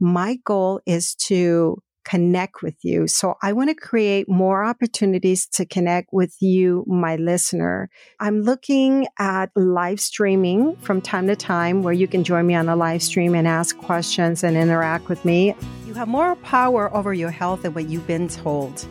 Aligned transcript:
my 0.00 0.38
goal 0.44 0.80
is 0.86 1.14
to 1.26 1.82
connect 2.04 2.62
with 2.62 2.76
you. 2.82 3.06
So 3.06 3.34
I 3.42 3.52
want 3.52 3.68
to 3.68 3.74
create 3.74 4.28
more 4.28 4.64
opportunities 4.64 5.46
to 5.48 5.66
connect 5.66 6.08
with 6.12 6.34
you, 6.40 6.84
my 6.88 7.16
listener. 7.16 7.90
I'm 8.18 8.40
looking 8.40 9.06
at 9.18 9.50
live 9.54 10.00
streaming 10.00 10.76
from 10.76 11.02
time 11.02 11.26
to 11.26 11.36
time 11.36 11.82
where 11.82 11.92
you 11.92 12.08
can 12.08 12.24
join 12.24 12.46
me 12.46 12.54
on 12.54 12.68
a 12.68 12.76
live 12.76 13.02
stream 13.02 13.34
and 13.34 13.46
ask 13.46 13.76
questions 13.76 14.42
and 14.42 14.56
interact 14.56 15.08
with 15.08 15.24
me. 15.24 15.54
You 15.86 15.94
have 15.94 16.08
more 16.08 16.36
power 16.36 16.92
over 16.96 17.12
your 17.12 17.30
health 17.30 17.62
than 17.62 17.74
what 17.74 17.88
you've 17.88 18.06
been 18.06 18.28
told. 18.28 18.86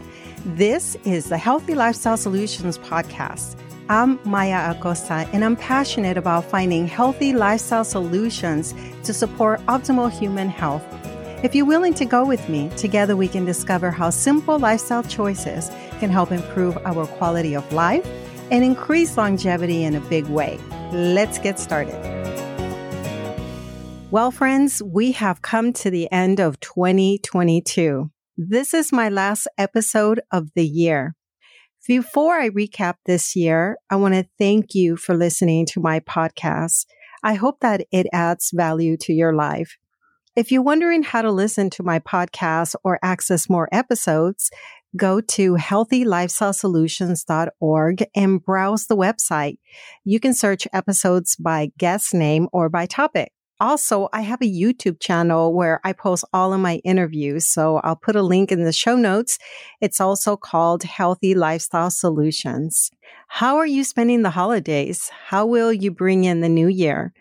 This 0.46 0.96
is 1.04 1.30
the 1.30 1.38
Healthy 1.38 1.76
Lifestyle 1.76 2.18
Solutions 2.18 2.78
podcast. 2.78 3.58
I'm 3.90 4.20
Maya 4.24 4.72
Acosta, 4.72 5.28
and 5.34 5.44
I'm 5.44 5.56
passionate 5.56 6.16
about 6.16 6.46
finding 6.46 6.86
healthy 6.86 7.34
lifestyle 7.34 7.84
solutions 7.84 8.76
to 9.04 9.16
support 9.16 9.66
optimal 9.66 10.12
human 10.12 10.48
health. 10.48 10.86
If 11.42 11.56
you're 11.56 11.66
willing 11.66 11.94
to 11.94 12.04
go 12.04 12.26
with 12.26 12.50
me, 12.50 12.70
together 12.76 13.16
we 13.16 13.30
can 13.30 13.46
discover 13.46 13.92
how 13.92 14.10
simple 14.10 14.60
lifestyle 14.60 15.04
choices 15.04 15.70
can 16.02 16.10
help 16.10 16.34
improve 16.34 16.78
our 16.80 17.08
quality 17.08 17.56
of 17.56 17.72
life 17.72 18.06
and 18.52 18.62
increase 18.62 19.16
longevity 19.16 19.86
in 19.86 19.96
a 19.96 20.02
big 20.02 20.26
way. 20.26 20.60
Let's 20.92 21.40
get 21.40 21.58
started. 21.58 21.96
Well, 24.12 24.32
friends, 24.32 24.84
we 24.84 25.14
have 25.14 25.42
come 25.42 25.72
to 25.74 25.90
the 25.90 26.12
end 26.12 26.42
of 26.42 26.60
2022. 26.60 28.12
This 28.36 28.74
is 28.74 28.92
my 28.92 29.08
last 29.08 29.48
episode 29.58 30.20
of 30.34 30.50
the 30.56 30.68
year. 30.68 31.16
Before 31.88 32.38
I 32.38 32.50
recap 32.50 32.96
this 33.06 33.34
year, 33.34 33.78
I 33.90 33.96
want 33.96 34.14
to 34.14 34.28
thank 34.38 34.76
you 34.76 34.98
for 34.98 35.16
listening 35.16 35.68
to 35.68 35.80
my 35.80 36.02
podcast. 36.02 36.86
I 37.24 37.36
hope 37.36 37.62
that 37.62 37.86
it 37.94 38.08
adds 38.12 38.52
value 38.54 38.98
to 38.98 39.14
your 39.14 39.34
life. 39.34 39.78
If 40.40 40.52
you're 40.54 40.62
wondering 40.62 41.04
how 41.04 41.22
to 41.22 41.34
listen 41.34 41.70
to 41.72 41.84
my 41.84 42.00
podcast 42.00 42.74
or 42.86 42.98
access 43.04 43.50
more 43.50 43.68
episodes, 43.74 44.50
go 44.96 45.20
to 45.20 45.56
healthylifestylesolutions.org 45.56 48.06
and 48.16 48.42
browse 48.42 48.88
the 48.88 48.96
website. 48.96 49.58
You 50.06 50.22
can 50.22 50.34
search 50.34 50.66
episodes 50.72 51.36
by 51.36 51.74
guest 51.78 52.14
name 52.14 52.48
or 52.54 52.70
by 52.70 52.86
topic. 52.86 53.34
Also, 53.60 54.08
I 54.14 54.22
have 54.22 54.42
a 54.42 54.46
YouTube 54.46 55.02
channel 55.02 55.54
where 55.54 55.82
I 55.84 55.92
post 55.92 56.24
all 56.32 56.54
of 56.54 56.62
my 56.62 56.76
interviews. 56.86 57.46
So 57.46 57.82
I'll 57.84 57.98
put 57.98 58.16
a 58.16 58.24
link 58.24 58.54
in 58.54 58.64
the 58.64 58.72
show 58.72 58.96
notes. 58.96 59.40
It's 59.82 60.00
also 60.00 60.38
called 60.38 60.84
Healthy 60.84 61.36
Lifestyle 61.36 61.92
Solutions. 61.92 62.92
How 63.28 63.58
are 63.58 63.68
you 63.68 63.84
spending 63.84 64.22
the 64.22 64.30
holidays? 64.30 65.10
How 65.10 65.46
will 65.46 65.74
you 65.74 65.92
bring 65.92 66.24
in 66.24 66.40
the 66.40 66.48
new 66.48 66.70
year? 66.70 67.12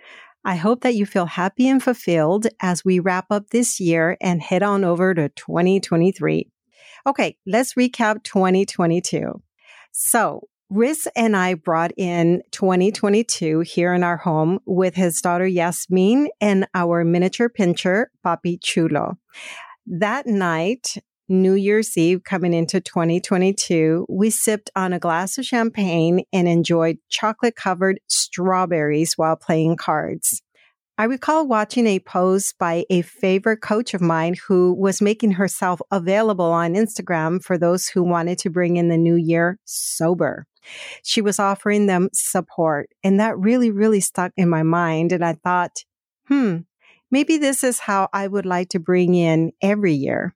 I 0.48 0.56
hope 0.56 0.80
that 0.80 0.94
you 0.94 1.04
feel 1.04 1.26
happy 1.26 1.68
and 1.68 1.82
fulfilled 1.82 2.46
as 2.58 2.82
we 2.82 3.00
wrap 3.00 3.26
up 3.30 3.50
this 3.50 3.78
year 3.78 4.16
and 4.18 4.40
head 4.40 4.62
on 4.62 4.82
over 4.82 5.12
to 5.12 5.28
2023. 5.28 6.50
Okay, 7.06 7.36
let's 7.44 7.74
recap 7.74 8.22
2022. 8.22 9.42
So 9.92 10.48
Riz 10.70 11.06
and 11.14 11.36
I 11.36 11.52
brought 11.52 11.92
in 11.98 12.40
2022 12.52 13.60
here 13.60 13.92
in 13.92 14.02
our 14.02 14.16
home 14.16 14.58
with 14.64 14.94
his 14.94 15.20
daughter 15.20 15.46
Yasmin 15.46 16.30
and 16.40 16.66
our 16.74 17.04
miniature 17.04 17.50
pinscher, 17.50 18.06
Papi 18.24 18.58
Chulo. 18.62 19.18
That 19.86 20.26
night, 20.26 20.96
New 21.30 21.52
Year's 21.52 21.94
Eve 21.98 22.24
coming 22.24 22.54
into 22.54 22.80
2022, 22.80 24.06
we 24.08 24.30
sipped 24.30 24.70
on 24.74 24.94
a 24.94 24.98
glass 24.98 25.36
of 25.36 25.44
champagne 25.44 26.24
and 26.32 26.48
enjoyed 26.48 26.96
chocolate 27.10 27.54
covered 27.54 28.00
strawberries 28.08 29.12
while 29.16 29.36
playing 29.36 29.76
cards. 29.76 30.40
I 30.96 31.04
recall 31.04 31.46
watching 31.46 31.86
a 31.86 32.00
post 32.00 32.56
by 32.58 32.86
a 32.88 33.02
favorite 33.02 33.58
coach 33.58 33.92
of 33.92 34.00
mine 34.00 34.36
who 34.46 34.72
was 34.72 35.02
making 35.02 35.32
herself 35.32 35.82
available 35.90 36.46
on 36.50 36.72
Instagram 36.72 37.42
for 37.44 37.58
those 37.58 37.88
who 37.88 38.02
wanted 38.02 38.38
to 38.38 38.50
bring 38.50 38.78
in 38.78 38.88
the 38.88 38.96
new 38.96 39.14
year 39.14 39.58
sober. 39.66 40.46
She 41.04 41.20
was 41.20 41.38
offering 41.38 41.86
them 41.86 42.08
support. 42.14 42.88
And 43.04 43.20
that 43.20 43.38
really, 43.38 43.70
really 43.70 44.00
stuck 44.00 44.32
in 44.38 44.48
my 44.48 44.62
mind. 44.62 45.12
And 45.12 45.24
I 45.24 45.34
thought, 45.34 45.84
hmm, 46.26 46.60
maybe 47.10 47.36
this 47.36 47.62
is 47.62 47.80
how 47.80 48.08
I 48.14 48.26
would 48.26 48.46
like 48.46 48.70
to 48.70 48.80
bring 48.80 49.14
in 49.14 49.52
every 49.60 49.92
year. 49.92 50.34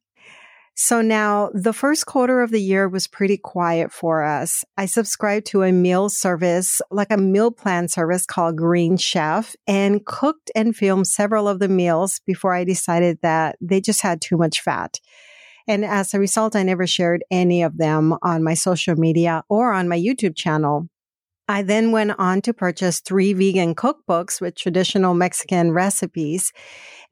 So 0.74 1.02
now 1.02 1.50
the 1.52 1.74
first 1.74 2.06
quarter 2.06 2.40
of 2.40 2.50
the 2.50 2.60
year 2.60 2.88
was 2.88 3.06
pretty 3.06 3.36
quiet 3.36 3.92
for 3.92 4.24
us. 4.24 4.64
I 4.78 4.86
subscribed 4.86 5.46
to 5.46 5.62
a 5.62 5.72
meal 5.72 6.08
service, 6.08 6.80
like 6.90 7.10
a 7.10 7.18
meal 7.18 7.50
plan 7.50 7.88
service 7.88 8.24
called 8.24 8.56
Green 8.56 8.96
Chef 8.96 9.54
and 9.66 10.04
cooked 10.06 10.50
and 10.54 10.74
filmed 10.74 11.06
several 11.06 11.46
of 11.46 11.58
the 11.58 11.68
meals 11.68 12.20
before 12.26 12.54
I 12.54 12.64
decided 12.64 13.18
that 13.22 13.56
they 13.60 13.80
just 13.80 14.02
had 14.02 14.22
too 14.22 14.38
much 14.38 14.62
fat. 14.62 14.98
And 15.68 15.84
as 15.84 16.12
a 16.14 16.18
result, 16.18 16.56
I 16.56 16.62
never 16.62 16.86
shared 16.86 17.22
any 17.30 17.62
of 17.62 17.76
them 17.76 18.16
on 18.22 18.42
my 18.42 18.54
social 18.54 18.96
media 18.96 19.44
or 19.48 19.72
on 19.72 19.88
my 19.88 19.98
YouTube 19.98 20.34
channel. 20.34 20.88
I 21.52 21.60
then 21.60 21.92
went 21.92 22.12
on 22.18 22.40
to 22.42 22.54
purchase 22.54 23.00
three 23.00 23.34
vegan 23.34 23.74
cookbooks 23.74 24.40
with 24.40 24.54
traditional 24.54 25.12
Mexican 25.12 25.72
recipes. 25.72 26.50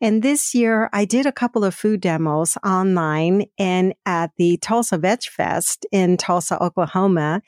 And 0.01 0.23
this 0.23 0.55
year 0.55 0.89
I 0.95 1.05
did 1.05 1.27
a 1.27 1.31
couple 1.31 1.63
of 1.63 1.75
food 1.75 2.01
demos 2.01 2.57
online 2.65 3.45
and 3.59 3.93
at 4.07 4.31
the 4.39 4.57
Tulsa 4.57 4.97
Veg 4.97 5.25
Fest 5.25 5.85
in 5.93 6.17
Tulsa, 6.17 6.59
Oklahoma. 6.59 7.43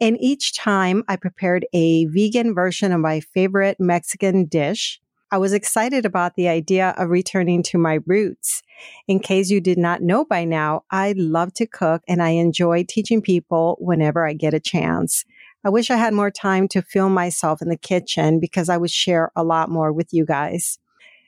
And 0.00 0.16
each 0.20 0.56
time 0.56 1.04
I 1.06 1.14
prepared 1.14 1.64
a 1.72 2.06
vegan 2.06 2.56
version 2.56 2.90
of 2.90 2.98
my 2.98 3.20
favorite 3.20 3.76
Mexican 3.78 4.46
dish. 4.46 5.00
I 5.30 5.38
was 5.38 5.52
excited 5.52 6.04
about 6.04 6.34
the 6.34 6.48
idea 6.48 6.92
of 6.98 7.08
returning 7.08 7.62
to 7.70 7.78
my 7.78 8.00
roots. 8.04 8.64
In 9.06 9.20
case 9.20 9.48
you 9.48 9.60
did 9.60 9.78
not 9.78 10.02
know 10.02 10.24
by 10.24 10.44
now, 10.44 10.82
I 10.90 11.14
love 11.16 11.54
to 11.54 11.68
cook 11.68 12.02
and 12.08 12.20
I 12.20 12.30
enjoy 12.30 12.84
teaching 12.88 13.22
people 13.22 13.76
whenever 13.78 14.26
I 14.26 14.32
get 14.32 14.54
a 14.54 14.60
chance. 14.60 15.24
I 15.64 15.70
wish 15.70 15.90
I 15.90 15.96
had 15.96 16.14
more 16.14 16.30
time 16.30 16.68
to 16.68 16.82
film 16.82 17.14
myself 17.14 17.62
in 17.62 17.68
the 17.68 17.76
kitchen 17.76 18.40
because 18.40 18.68
I 18.68 18.76
would 18.76 18.90
share 18.90 19.30
a 19.36 19.44
lot 19.44 19.70
more 19.70 19.92
with 19.92 20.12
you 20.12 20.26
guys. 20.26 20.78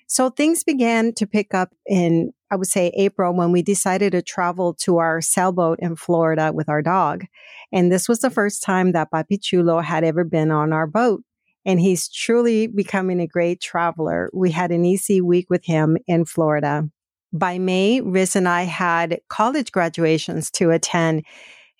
So 0.06 0.28
things 0.28 0.64
began 0.64 1.12
to 1.14 1.26
pick 1.26 1.54
up 1.54 1.70
in, 1.86 2.32
I 2.50 2.56
would 2.56 2.68
say, 2.68 2.88
April 2.96 3.34
when 3.34 3.52
we 3.52 3.62
decided 3.62 4.12
to 4.12 4.22
travel 4.22 4.74
to 4.80 4.98
our 4.98 5.20
sailboat 5.20 5.78
in 5.80 5.96
Florida 5.96 6.52
with 6.52 6.68
our 6.68 6.82
dog. 6.82 7.24
And 7.72 7.90
this 7.90 8.08
was 8.08 8.20
the 8.20 8.30
first 8.30 8.62
time 8.62 8.92
that 8.92 9.10
Papi 9.10 9.40
Chulo 9.40 9.80
had 9.80 10.04
ever 10.04 10.24
been 10.24 10.50
on 10.50 10.72
our 10.72 10.86
boat 10.86 11.22
and 11.64 11.80
he's 11.80 12.08
truly 12.08 12.66
becoming 12.66 13.20
a 13.20 13.26
great 13.26 13.60
traveler. 13.60 14.30
We 14.32 14.50
had 14.50 14.70
an 14.70 14.84
easy 14.84 15.20
week 15.20 15.48
with 15.48 15.64
him 15.64 15.96
in 16.06 16.24
Florida. 16.24 16.88
By 17.32 17.58
May, 17.58 18.00
Riz 18.00 18.36
and 18.36 18.48
I 18.48 18.62
had 18.62 19.20
college 19.28 19.72
graduations 19.72 20.50
to 20.52 20.70
attend. 20.70 21.24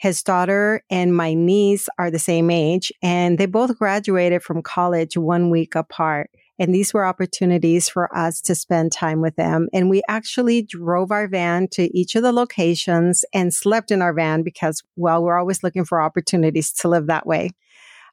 His 0.04 0.22
daughter 0.22 0.82
and 0.90 1.16
my 1.16 1.32
niece 1.32 1.88
are 1.98 2.10
the 2.10 2.18
same 2.18 2.50
age, 2.50 2.92
and 3.00 3.38
they 3.38 3.46
both 3.46 3.78
graduated 3.78 4.42
from 4.42 4.60
college 4.60 5.16
one 5.16 5.48
week 5.48 5.74
apart. 5.74 6.28
And 6.58 6.74
these 6.74 6.92
were 6.92 7.06
opportunities 7.06 7.88
for 7.88 8.14
us 8.14 8.42
to 8.42 8.54
spend 8.54 8.92
time 8.92 9.22
with 9.22 9.34
them. 9.36 9.66
And 9.72 9.88
we 9.88 10.02
actually 10.06 10.60
drove 10.60 11.10
our 11.10 11.26
van 11.26 11.68
to 11.68 11.84
each 11.96 12.16
of 12.16 12.22
the 12.22 12.32
locations 12.32 13.24
and 13.32 13.54
slept 13.54 13.90
in 13.90 14.02
our 14.02 14.12
van 14.12 14.42
because, 14.42 14.82
well, 14.94 15.24
we're 15.24 15.38
always 15.38 15.62
looking 15.62 15.86
for 15.86 16.02
opportunities 16.02 16.70
to 16.72 16.88
live 16.90 17.06
that 17.06 17.26
way. 17.26 17.52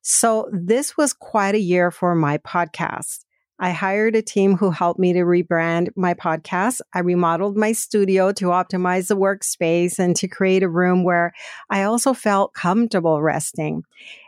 So 0.02 0.50
this 0.54 0.96
was 0.96 1.12
quite 1.12 1.56
a 1.56 1.60
year 1.60 1.92
for 1.92 2.16
my 2.16 2.38
podcast. 2.38 3.26
I 3.64 3.70
hired 3.70 4.16
a 4.16 4.24
team 4.24 4.58
who 4.58 4.72
helped 4.72 5.00
me 5.00 5.14
to 5.14 5.20
rebrand 5.20 5.90
my 5.96 6.16
podcast. 6.16 6.82
I 6.96 7.00
remodeled 7.00 7.56
my 7.56 7.74
studio 7.74 8.32
to 8.32 8.46
optimize 8.46 9.08
the 9.08 9.16
workspace 9.16 10.00
and 10.00 10.16
to 10.16 10.28
create 10.28 10.64
a 10.64 10.68
room 10.68 11.04
where 11.04 11.32
I 11.70 11.84
also 11.84 12.16
felt 12.16 12.56
comfortable 12.56 13.22
resting. 13.22 13.84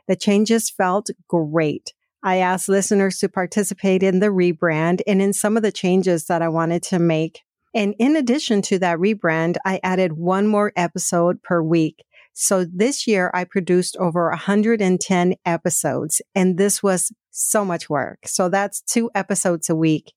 The 0.08 0.16
changes 0.16 0.70
felt 0.70 1.10
great. 1.28 1.94
I 2.22 2.38
asked 2.38 2.70
listeners 2.70 3.18
to 3.20 3.28
participate 3.28 4.04
in 4.04 4.20
the 4.20 4.28
rebrand 4.28 5.02
and 5.08 5.20
in 5.20 5.34
some 5.34 5.58
of 5.58 5.64
the 5.64 5.72
changes 5.72 6.26
that 6.26 6.44
I 6.44 6.50
wanted 6.50 6.84
to 6.84 7.00
make. 7.00 7.42
And 7.74 7.96
in 7.98 8.16
addition 8.16 8.62
to 8.64 8.78
that 8.80 9.00
rebrand, 9.00 9.58
I 9.66 9.80
added 9.82 10.14
one 10.14 10.46
more 10.46 10.72
episode 10.76 11.42
per 11.42 11.60
week. 11.60 12.06
So 12.34 12.66
this 12.66 13.08
year 13.08 13.32
I 13.34 13.44
produced 13.44 13.96
over 13.98 14.30
110 14.30 15.36
episodes 15.46 16.22
and 16.34 16.58
this 16.58 16.82
was 16.82 17.12
so 17.32 17.64
much 17.64 17.90
work. 17.90 18.20
So 18.26 18.50
that's 18.50 18.82
two 18.82 19.10
episodes 19.16 19.70
a 19.70 19.76
week. 19.76 20.14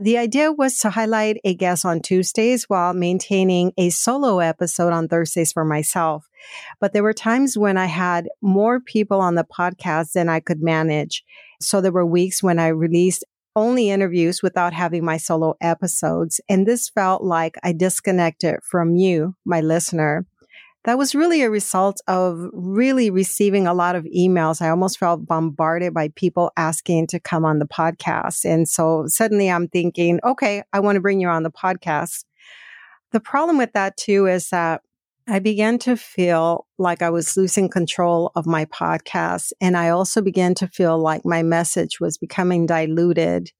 The 0.00 0.16
idea 0.16 0.52
was 0.52 0.78
to 0.78 0.90
highlight 0.90 1.40
a 1.42 1.54
guest 1.54 1.84
on 1.84 2.00
Tuesdays 2.00 2.64
while 2.68 2.94
maintaining 2.94 3.72
a 3.76 3.90
solo 3.90 4.38
episode 4.38 4.92
on 4.92 5.08
Thursdays 5.08 5.52
for 5.52 5.64
myself. 5.64 6.28
But 6.80 6.92
there 6.92 7.02
were 7.02 7.12
times 7.12 7.58
when 7.58 7.76
I 7.76 7.86
had 7.86 8.28
more 8.40 8.78
people 8.78 9.20
on 9.20 9.34
the 9.34 9.44
podcast 9.44 10.12
than 10.12 10.28
I 10.28 10.38
could 10.38 10.62
manage. 10.62 11.24
So 11.60 11.80
there 11.80 11.90
were 11.90 12.06
weeks 12.06 12.44
when 12.44 12.60
I 12.60 12.68
released 12.68 13.24
only 13.56 13.90
interviews 13.90 14.40
without 14.40 14.72
having 14.72 15.04
my 15.04 15.16
solo 15.16 15.56
episodes. 15.60 16.40
And 16.48 16.64
this 16.64 16.88
felt 16.88 17.24
like 17.24 17.56
I 17.64 17.72
disconnected 17.72 18.60
from 18.62 18.94
you, 18.94 19.34
my 19.44 19.60
listener. 19.60 20.26
That 20.84 20.98
was 20.98 21.14
really 21.14 21.42
a 21.42 21.50
result 21.50 22.00
of 22.06 22.38
really 22.52 23.10
receiving 23.10 23.66
a 23.66 23.74
lot 23.74 23.96
of 23.96 24.04
emails. 24.04 24.62
I 24.62 24.70
almost 24.70 24.98
felt 24.98 25.26
bombarded 25.26 25.92
by 25.92 26.08
people 26.14 26.52
asking 26.56 27.08
to 27.08 27.20
come 27.20 27.44
on 27.44 27.58
the 27.58 27.66
podcast. 27.66 28.44
And 28.44 28.68
so 28.68 29.04
suddenly 29.06 29.50
I'm 29.50 29.68
thinking, 29.68 30.20
okay, 30.24 30.62
I 30.72 30.80
want 30.80 30.96
to 30.96 31.00
bring 31.00 31.20
you 31.20 31.28
on 31.28 31.42
the 31.42 31.50
podcast. 31.50 32.24
The 33.12 33.20
problem 33.20 33.58
with 33.58 33.72
that 33.72 33.96
too 33.96 34.26
is 34.26 34.50
that 34.50 34.82
I 35.26 35.40
began 35.40 35.78
to 35.80 35.96
feel 35.96 36.66
like 36.78 37.02
I 37.02 37.10
was 37.10 37.36
losing 37.36 37.68
control 37.68 38.32
of 38.34 38.46
my 38.46 38.64
podcast. 38.64 39.52
And 39.60 39.76
I 39.76 39.90
also 39.90 40.22
began 40.22 40.54
to 40.54 40.68
feel 40.68 40.98
like 40.98 41.22
my 41.24 41.42
message 41.42 42.00
was 42.00 42.16
becoming 42.16 42.64
diluted 42.64 43.50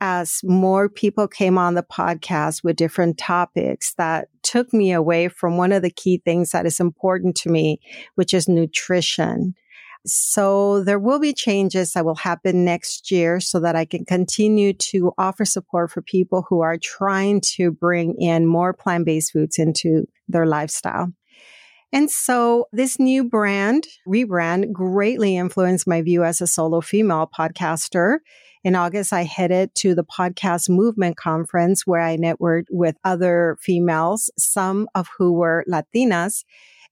as 0.00 0.40
more 0.44 0.88
people 0.88 1.26
came 1.28 1.58
on 1.58 1.74
the 1.74 1.82
podcast 1.82 2.62
with 2.62 2.76
different 2.76 3.18
topics 3.18 3.94
that 3.94 4.28
took 4.42 4.72
me 4.72 4.92
away 4.92 5.28
from 5.28 5.56
one 5.56 5.72
of 5.72 5.82
the 5.82 5.90
key 5.90 6.22
things 6.24 6.50
that 6.50 6.66
is 6.66 6.80
important 6.80 7.36
to 7.36 7.50
me, 7.50 7.80
which 8.14 8.32
is 8.32 8.48
nutrition. 8.48 9.54
So 10.06 10.84
there 10.84 10.98
will 10.98 11.18
be 11.18 11.32
changes 11.32 11.92
that 11.92 12.04
will 12.04 12.14
happen 12.14 12.64
next 12.64 13.10
year 13.10 13.40
so 13.40 13.60
that 13.60 13.76
I 13.76 13.84
can 13.84 14.04
continue 14.04 14.72
to 14.72 15.12
offer 15.18 15.44
support 15.44 15.90
for 15.90 16.02
people 16.02 16.46
who 16.48 16.60
are 16.60 16.78
trying 16.78 17.40
to 17.56 17.72
bring 17.72 18.14
in 18.14 18.46
more 18.46 18.72
plant-based 18.72 19.32
foods 19.32 19.58
into 19.58 20.06
their 20.28 20.46
lifestyle. 20.46 21.12
And 21.92 22.10
so 22.10 22.66
this 22.72 22.98
new 22.98 23.24
brand, 23.24 23.86
rebrand, 24.06 24.72
greatly 24.72 25.36
influenced 25.36 25.88
my 25.88 26.02
view 26.02 26.22
as 26.22 26.40
a 26.40 26.46
solo 26.46 26.80
female 26.80 27.28
podcaster. 27.36 28.18
In 28.64 28.74
August, 28.74 29.12
I 29.12 29.22
headed 29.22 29.74
to 29.76 29.94
the 29.94 30.04
podcast 30.04 30.68
movement 30.68 31.16
conference 31.16 31.86
where 31.86 32.00
I 32.00 32.16
networked 32.16 32.66
with 32.70 32.96
other 33.04 33.56
females, 33.60 34.30
some 34.36 34.88
of 34.94 35.08
who 35.16 35.32
were 35.32 35.64
Latinas. 35.70 36.44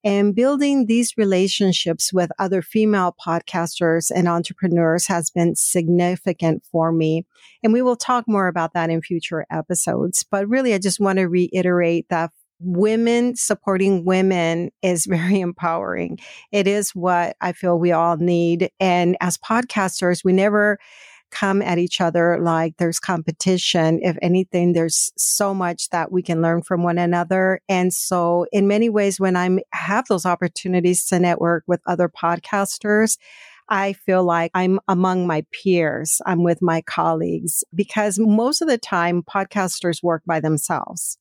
And 0.05 0.37
building 0.37 0.87
these 0.87 1.15
relationships 1.17 2.13
with 2.13 2.31
other 2.39 2.63
female 2.63 3.17
podcasters 3.25 4.13
and 4.15 4.29
entrepreneurs 4.29 5.09
has 5.09 5.31
been 5.31 5.57
significant 5.57 6.63
for 6.71 6.93
me. 6.93 7.27
And 7.65 7.73
we 7.73 7.83
will 7.83 7.97
talk 7.97 8.29
more 8.29 8.47
about 8.47 8.73
that 8.75 8.89
in 8.89 9.03
future 9.03 9.47
episodes. 9.51 10.25
But 10.31 10.49
really, 10.49 10.75
I 10.75 10.79
just 10.79 11.01
want 11.01 11.19
to 11.19 11.25
reiterate 11.25 12.09
that 12.11 12.31
women 12.61 13.37
supporting 13.37 14.05
women 14.05 14.71
is 14.83 15.07
very 15.11 15.41
empowering. 15.41 16.19
It 16.53 16.67
is 16.67 16.95
what 16.95 17.37
I 17.41 17.53
feel 17.53 17.79
we 17.79 17.93
all 17.93 18.17
need. 18.17 18.71
And 18.79 19.17
as 19.21 19.39
podcasters, 19.39 20.25
we 20.25 20.33
never 20.33 20.79
come 21.31 21.63
at 21.63 21.79
each 21.79 22.01
other 22.01 22.39
like 22.41 22.77
there's 22.79 22.99
competition. 22.99 24.01
If 24.03 24.17
anything, 24.23 24.73
there's 24.73 25.13
so 25.17 25.53
much 25.55 25.91
that 25.91 26.11
we 26.13 26.23
can 26.23 26.43
learn 26.43 26.63
from 26.63 26.83
one 26.83 26.99
another. 26.99 27.61
And 27.69 27.93
so 27.93 28.47
in 28.53 28.67
many 28.67 28.89
ways, 28.89 29.21
when 29.21 29.37
I 29.37 29.59
have 29.73 30.07
those 30.09 30.27
opportunities 30.27 31.07
to 31.07 31.19
network 31.19 31.65
with 31.67 31.81
other 31.87 32.09
podcasters, 32.09 33.19
I 33.69 33.95
feel 33.95 34.23
like 34.23 34.53
I'm 34.55 34.79
among 34.87 35.27
my 35.27 35.45
peers. 35.53 36.21
I'm 36.25 36.45
with 36.45 36.63
my 36.63 36.83
colleagues 36.83 37.65
because 37.75 38.19
most 38.19 38.63
of 38.63 38.69
the 38.69 38.79
time 38.79 39.23
podcasters 39.23 40.03
work 40.03 40.23
by 40.25 40.41
themselves. 40.41 41.19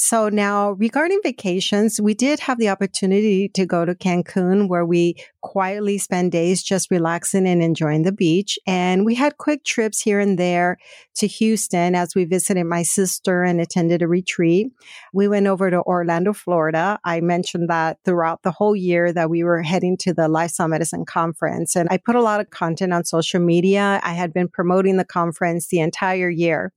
So 0.00 0.28
now 0.28 0.70
regarding 0.78 1.18
vacations, 1.24 2.00
we 2.00 2.14
did 2.14 2.38
have 2.38 2.58
the 2.58 2.68
opportunity 2.68 3.48
to 3.48 3.66
go 3.66 3.84
to 3.84 3.96
Cancun 3.96 4.68
where 4.68 4.86
we 4.86 5.16
quietly 5.42 5.98
spend 5.98 6.30
days 6.30 6.62
just 6.62 6.88
relaxing 6.92 7.48
and 7.48 7.60
enjoying 7.60 8.02
the 8.02 8.12
beach. 8.12 8.60
And 8.64 9.04
we 9.04 9.16
had 9.16 9.38
quick 9.38 9.64
trips 9.64 10.00
here 10.00 10.20
and 10.20 10.38
there 10.38 10.78
to 11.16 11.26
Houston 11.26 11.96
as 11.96 12.14
we 12.14 12.26
visited 12.26 12.64
my 12.64 12.84
sister 12.84 13.42
and 13.42 13.60
attended 13.60 14.00
a 14.00 14.06
retreat. 14.06 14.68
We 15.12 15.26
went 15.26 15.48
over 15.48 15.68
to 15.68 15.82
Orlando, 15.82 16.32
Florida. 16.32 17.00
I 17.04 17.20
mentioned 17.20 17.68
that 17.68 17.98
throughout 18.04 18.44
the 18.44 18.52
whole 18.52 18.76
year 18.76 19.12
that 19.12 19.28
we 19.28 19.42
were 19.42 19.62
heading 19.62 19.96
to 20.02 20.14
the 20.14 20.28
Lifestyle 20.28 20.68
Medicine 20.68 21.06
Conference. 21.06 21.74
And 21.74 21.88
I 21.90 21.96
put 21.96 22.14
a 22.14 22.22
lot 22.22 22.38
of 22.38 22.50
content 22.50 22.92
on 22.92 23.04
social 23.04 23.40
media. 23.40 24.00
I 24.04 24.12
had 24.12 24.32
been 24.32 24.46
promoting 24.46 24.96
the 24.96 25.04
conference 25.04 25.66
the 25.66 25.80
entire 25.80 26.30
year. 26.30 26.72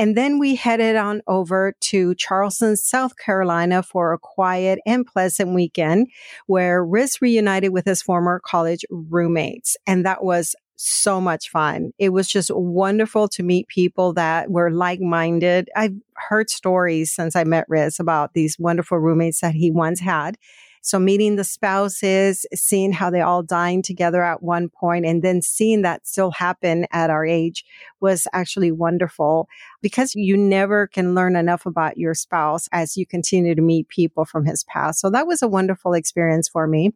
And 0.00 0.16
then 0.16 0.38
we 0.38 0.54
headed 0.54 0.96
on 0.96 1.20
over 1.26 1.74
to 1.78 2.14
Charleston, 2.14 2.74
South 2.74 3.18
Carolina 3.18 3.82
for 3.82 4.14
a 4.14 4.18
quiet 4.18 4.78
and 4.86 5.06
pleasant 5.06 5.54
weekend 5.54 6.08
where 6.46 6.82
Riz 6.82 7.20
reunited 7.20 7.74
with 7.74 7.84
his 7.84 8.00
former 8.00 8.40
college 8.42 8.82
roommates. 8.88 9.76
And 9.86 10.06
that 10.06 10.24
was 10.24 10.56
so 10.76 11.20
much 11.20 11.50
fun. 11.50 11.92
It 11.98 12.14
was 12.14 12.28
just 12.28 12.50
wonderful 12.50 13.28
to 13.28 13.42
meet 13.42 13.68
people 13.68 14.14
that 14.14 14.50
were 14.50 14.70
like 14.70 15.02
minded. 15.02 15.68
I've 15.76 15.96
heard 16.14 16.48
stories 16.48 17.12
since 17.12 17.36
I 17.36 17.44
met 17.44 17.66
Riz 17.68 18.00
about 18.00 18.32
these 18.32 18.58
wonderful 18.58 18.96
roommates 18.96 19.42
that 19.42 19.52
he 19.52 19.70
once 19.70 20.00
had. 20.00 20.38
So 20.82 20.98
meeting 20.98 21.36
the 21.36 21.44
spouses, 21.44 22.46
seeing 22.54 22.92
how 22.92 23.10
they 23.10 23.20
all 23.20 23.42
dined 23.42 23.84
together 23.84 24.22
at 24.22 24.42
one 24.42 24.68
point 24.68 25.04
and 25.04 25.22
then 25.22 25.42
seeing 25.42 25.82
that 25.82 26.06
still 26.06 26.30
happen 26.30 26.86
at 26.90 27.10
our 27.10 27.24
age 27.24 27.64
was 28.00 28.26
actually 28.32 28.72
wonderful 28.72 29.48
because 29.82 30.14
you 30.14 30.36
never 30.36 30.86
can 30.86 31.14
learn 31.14 31.36
enough 31.36 31.66
about 31.66 31.98
your 31.98 32.14
spouse 32.14 32.68
as 32.72 32.96
you 32.96 33.06
continue 33.06 33.54
to 33.54 33.62
meet 33.62 33.88
people 33.88 34.24
from 34.24 34.46
his 34.46 34.64
past. 34.64 35.00
So 35.00 35.10
that 35.10 35.26
was 35.26 35.42
a 35.42 35.48
wonderful 35.48 35.92
experience 35.92 36.48
for 36.48 36.66
me. 36.66 36.92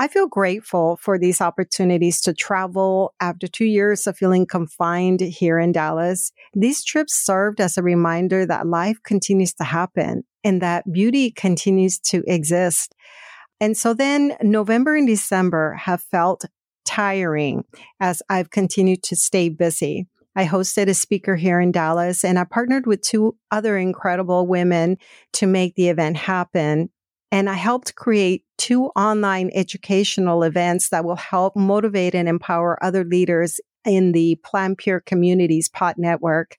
I 0.00 0.06
feel 0.06 0.28
grateful 0.28 0.96
for 0.98 1.18
these 1.18 1.40
opportunities 1.40 2.20
to 2.20 2.32
travel 2.32 3.14
after 3.20 3.48
two 3.48 3.64
years 3.64 4.06
of 4.06 4.16
feeling 4.16 4.46
confined 4.46 5.20
here 5.20 5.58
in 5.58 5.72
Dallas. 5.72 6.30
These 6.54 6.84
trips 6.84 7.14
served 7.14 7.60
as 7.60 7.76
a 7.76 7.82
reminder 7.82 8.46
that 8.46 8.68
life 8.68 9.02
continues 9.02 9.54
to 9.54 9.64
happen 9.64 10.22
and 10.44 10.62
that 10.62 10.90
beauty 10.92 11.30
continues 11.30 11.98
to 11.98 12.22
exist. 12.26 12.94
And 13.60 13.76
so 13.76 13.94
then 13.94 14.36
November 14.40 14.96
and 14.96 15.06
December 15.06 15.74
have 15.74 16.02
felt 16.02 16.44
tiring 16.84 17.64
as 18.00 18.22
I've 18.28 18.50
continued 18.50 19.02
to 19.04 19.16
stay 19.16 19.48
busy. 19.48 20.06
I 20.36 20.46
hosted 20.46 20.88
a 20.88 20.94
speaker 20.94 21.34
here 21.36 21.60
in 21.60 21.72
Dallas 21.72 22.24
and 22.24 22.38
I 22.38 22.44
partnered 22.44 22.86
with 22.86 23.02
two 23.02 23.36
other 23.50 23.76
incredible 23.76 24.46
women 24.46 24.96
to 25.34 25.46
make 25.46 25.74
the 25.74 25.88
event 25.88 26.16
happen. 26.16 26.90
And 27.32 27.50
I 27.50 27.54
helped 27.54 27.96
create 27.96 28.44
two 28.56 28.86
online 28.96 29.50
educational 29.52 30.44
events 30.44 30.90
that 30.90 31.04
will 31.04 31.16
help 31.16 31.56
motivate 31.56 32.14
and 32.14 32.28
empower 32.28 32.82
other 32.82 33.04
leaders 33.04 33.60
in 33.84 34.12
the 34.12 34.36
Plant 34.44 34.78
Pure 34.78 35.00
Communities 35.00 35.68
Pod 35.68 35.96
Network. 35.98 36.56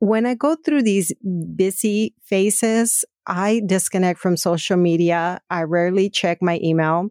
When 0.00 0.24
I 0.24 0.34
go 0.34 0.56
through 0.56 0.82
these 0.82 1.12
busy 1.54 2.14
phases, 2.22 3.04
I 3.26 3.60
disconnect 3.66 4.18
from 4.18 4.36
social 4.36 4.78
media. 4.78 5.40
I 5.50 5.62
rarely 5.64 6.08
check 6.08 6.38
my 6.40 6.58
email 6.62 7.10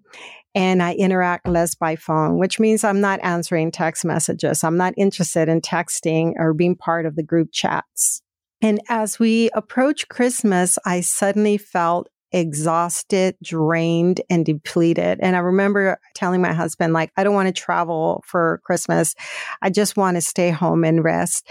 and 0.56 0.82
I 0.82 0.94
interact 0.94 1.48
less 1.48 1.76
by 1.76 1.96
phone, 1.96 2.40
which 2.40 2.60
means 2.60 2.84
I'm 2.84 3.00
not 3.00 3.20
answering 3.22 3.72
text 3.72 4.04
messages. 4.06 4.64
I'm 4.64 4.76
not 4.76 4.96
interested 4.98 5.48
in 5.50 5.62
texting 5.62 6.34
or 6.38 6.56
being 6.56 6.76
part 6.76 7.06
of 7.06 7.16
the 7.16 7.24
group 7.24 7.50
chats. 7.52 8.24
And 8.60 8.82
as 8.90 9.20
we 9.20 9.52
approach 9.54 10.10
Christmas, 10.10 10.80
I 10.84 11.02
suddenly 11.02 11.60
felt 11.60 12.10
exhausted, 12.32 13.36
drained, 13.44 14.22
and 14.30 14.46
depleted. 14.46 15.20
And 15.22 15.36
I 15.36 15.40
remember 15.40 16.00
telling 16.16 16.42
my 16.42 16.54
husband, 16.54 16.94
like, 16.94 17.12
I 17.18 17.24
don't 17.24 17.34
want 17.34 17.48
to 17.48 17.62
travel 17.62 18.24
for 18.26 18.62
Christmas. 18.64 19.16
I 19.62 19.70
just 19.70 19.98
want 19.98 20.16
to 20.16 20.22
stay 20.22 20.52
home 20.52 20.84
and 20.84 21.04
rest. 21.04 21.50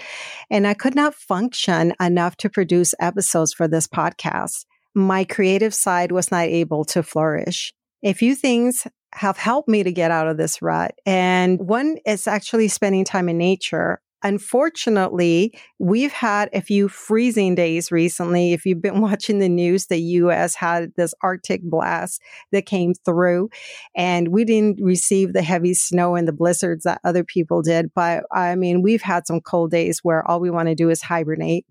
And 0.51 0.67
I 0.67 0.75
could 0.75 0.95
not 0.95 1.15
function 1.15 1.95
enough 2.01 2.37
to 2.39 2.51
produce 2.51 2.95
episodes 3.01 3.53
for 3.53 3.69
this 3.69 3.87
podcast. 3.87 4.65
My 4.95 5.25
creative 5.25 5.75
side 5.75 6.13
was 6.13 6.31
not 6.31 6.47
able 6.47 6.85
to 6.87 7.03
flourish. 7.03 7.73
A 8.03 8.13
few 8.13 8.35
things 8.35 8.87
have 9.15 9.37
helped 9.37 9.69
me 9.69 9.83
to 9.83 9.93
get 9.93 10.11
out 10.11 10.29
of 10.29 10.37
this 10.37 10.61
rut. 10.63 10.95
And 11.07 11.59
one 11.61 11.97
is 12.07 12.27
actually 12.27 12.69
spending 12.69 13.05
time 13.05 13.29
in 13.29 13.39
nature. 13.39 14.01
Unfortunately, 14.23 15.53
we've 15.79 16.13
had 16.13 16.49
a 16.53 16.61
few 16.61 16.89
freezing 16.89 17.55
days 17.55 17.93
recently. 17.93 18.53
If 18.53 18.67
you've 18.67 18.83
been 18.83 19.01
watching 19.09 19.39
the 19.39 19.49
news, 19.49 19.87
the 19.87 20.01
US 20.01 20.55
had 20.55 20.93
this 20.97 21.15
Arctic 21.23 21.63
blast 21.63 22.21
that 22.51 22.67
came 22.67 22.95
through, 22.95 23.51
and 23.95 24.29
we 24.29 24.45
didn't 24.45 24.81
receive 24.83 25.33
the 25.33 25.43
heavy 25.43 25.75
snow 25.75 26.17
and 26.17 26.27
the 26.27 26.33
blizzards 26.33 26.85
that 26.85 27.01
other 27.05 27.23
people 27.23 27.63
did. 27.63 27.93
But 27.95 28.25
I 28.33 28.57
mean, 28.57 28.83
we've 28.83 29.03
had 29.03 29.27
some 29.27 29.41
cold 29.41 29.71
days 29.71 30.01
where 30.03 30.29
all 30.29 30.41
we 30.41 30.51
want 30.51 30.69
to 30.69 30.75
do 30.75 30.91
is 30.91 31.03
hibernate. 31.03 31.67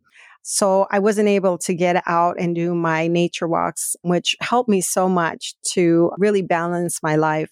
So 0.49 0.87
I 0.91 0.99
wasn't 0.99 1.27
able 1.27 1.57
to 1.57 1.73
get 1.73 2.01
out 2.05 2.37
and 2.39 2.55
do 2.55 2.73
my 2.73 3.09
nature 3.09 3.49
walks, 3.49 3.97
which 4.03 4.33
helped 4.39 4.69
me 4.69 4.79
so 4.79 5.09
much 5.09 5.55
to 5.73 6.11
really 6.17 6.41
balance 6.41 7.03
my 7.03 7.17
life. 7.17 7.51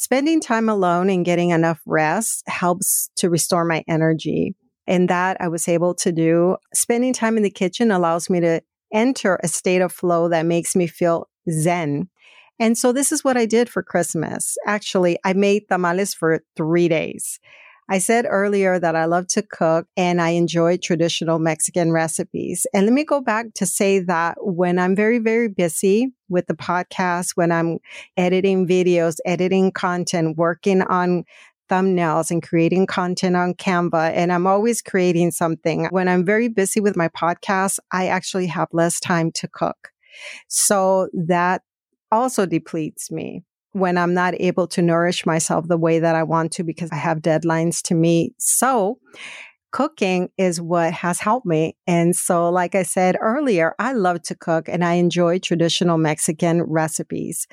Spending 0.00 0.40
time 0.40 0.68
alone 0.68 1.10
and 1.10 1.24
getting 1.24 1.50
enough 1.50 1.80
rest 1.84 2.44
helps 2.46 3.10
to 3.16 3.28
restore 3.28 3.64
my 3.64 3.82
energy. 3.88 4.54
And 4.86 5.10
that 5.10 5.36
I 5.40 5.48
was 5.48 5.66
able 5.66 5.92
to 5.96 6.12
do. 6.12 6.56
Spending 6.72 7.12
time 7.12 7.36
in 7.36 7.42
the 7.42 7.50
kitchen 7.50 7.90
allows 7.90 8.30
me 8.30 8.38
to 8.38 8.60
enter 8.94 9.40
a 9.42 9.48
state 9.48 9.82
of 9.82 9.90
flow 9.90 10.28
that 10.28 10.46
makes 10.46 10.76
me 10.76 10.86
feel 10.86 11.28
zen. 11.50 12.08
And 12.60 12.78
so 12.78 12.92
this 12.92 13.10
is 13.10 13.24
what 13.24 13.36
I 13.36 13.44
did 13.44 13.68
for 13.68 13.82
Christmas. 13.82 14.56
Actually, 14.64 15.18
I 15.24 15.32
made 15.32 15.64
tamales 15.68 16.14
for 16.14 16.44
three 16.56 16.86
days. 16.86 17.40
I 17.88 17.98
said 17.98 18.26
earlier 18.28 18.78
that 18.78 18.94
I 18.94 19.06
love 19.06 19.28
to 19.28 19.42
cook 19.42 19.86
and 19.96 20.20
I 20.20 20.30
enjoy 20.30 20.76
traditional 20.76 21.38
Mexican 21.38 21.90
recipes. 21.90 22.66
And 22.74 22.84
let 22.84 22.92
me 22.92 23.04
go 23.04 23.20
back 23.20 23.46
to 23.54 23.66
say 23.66 24.00
that 24.00 24.36
when 24.40 24.78
I'm 24.78 24.94
very, 24.94 25.18
very 25.18 25.48
busy 25.48 26.12
with 26.28 26.46
the 26.48 26.54
podcast, 26.54 27.30
when 27.34 27.50
I'm 27.50 27.78
editing 28.16 28.66
videos, 28.66 29.16
editing 29.24 29.72
content, 29.72 30.36
working 30.36 30.82
on 30.82 31.24
thumbnails 31.70 32.30
and 32.30 32.42
creating 32.42 32.86
content 32.86 33.36
on 33.36 33.54
Canva. 33.54 34.12
And 34.14 34.32
I'm 34.32 34.46
always 34.46 34.82
creating 34.82 35.30
something. 35.30 35.86
When 35.90 36.08
I'm 36.08 36.24
very 36.24 36.48
busy 36.48 36.80
with 36.80 36.96
my 36.96 37.08
podcast, 37.08 37.78
I 37.92 38.08
actually 38.08 38.46
have 38.46 38.68
less 38.72 39.00
time 39.00 39.32
to 39.32 39.48
cook. 39.48 39.90
So 40.48 41.08
that 41.12 41.62
also 42.10 42.46
depletes 42.46 43.10
me 43.10 43.44
when 43.72 43.98
I'm 43.98 44.14
not 44.14 44.34
able 44.40 44.66
to 44.68 44.82
nourish 44.82 45.26
myself 45.26 45.68
the 45.68 45.76
way 45.76 45.98
that 45.98 46.14
I 46.14 46.22
want 46.22 46.52
to 46.52 46.64
because 46.64 46.90
I 46.90 46.96
have 46.96 47.18
deadlines 47.18 47.82
to 47.82 47.94
meet. 47.94 48.34
So 48.38 48.98
cooking 49.70 50.30
is 50.38 50.60
what 50.60 50.92
has 50.92 51.20
helped 51.20 51.46
me. 51.46 51.76
And 51.86 52.16
so, 52.16 52.50
like 52.50 52.74
I 52.74 52.82
said 52.82 53.16
earlier, 53.20 53.74
I 53.78 53.92
love 53.92 54.22
to 54.22 54.34
cook 54.34 54.68
and 54.68 54.84
I 54.84 54.94
enjoy 54.94 55.38
traditional 55.38 55.98
Mexican 55.98 56.62
recipes. 56.62 57.46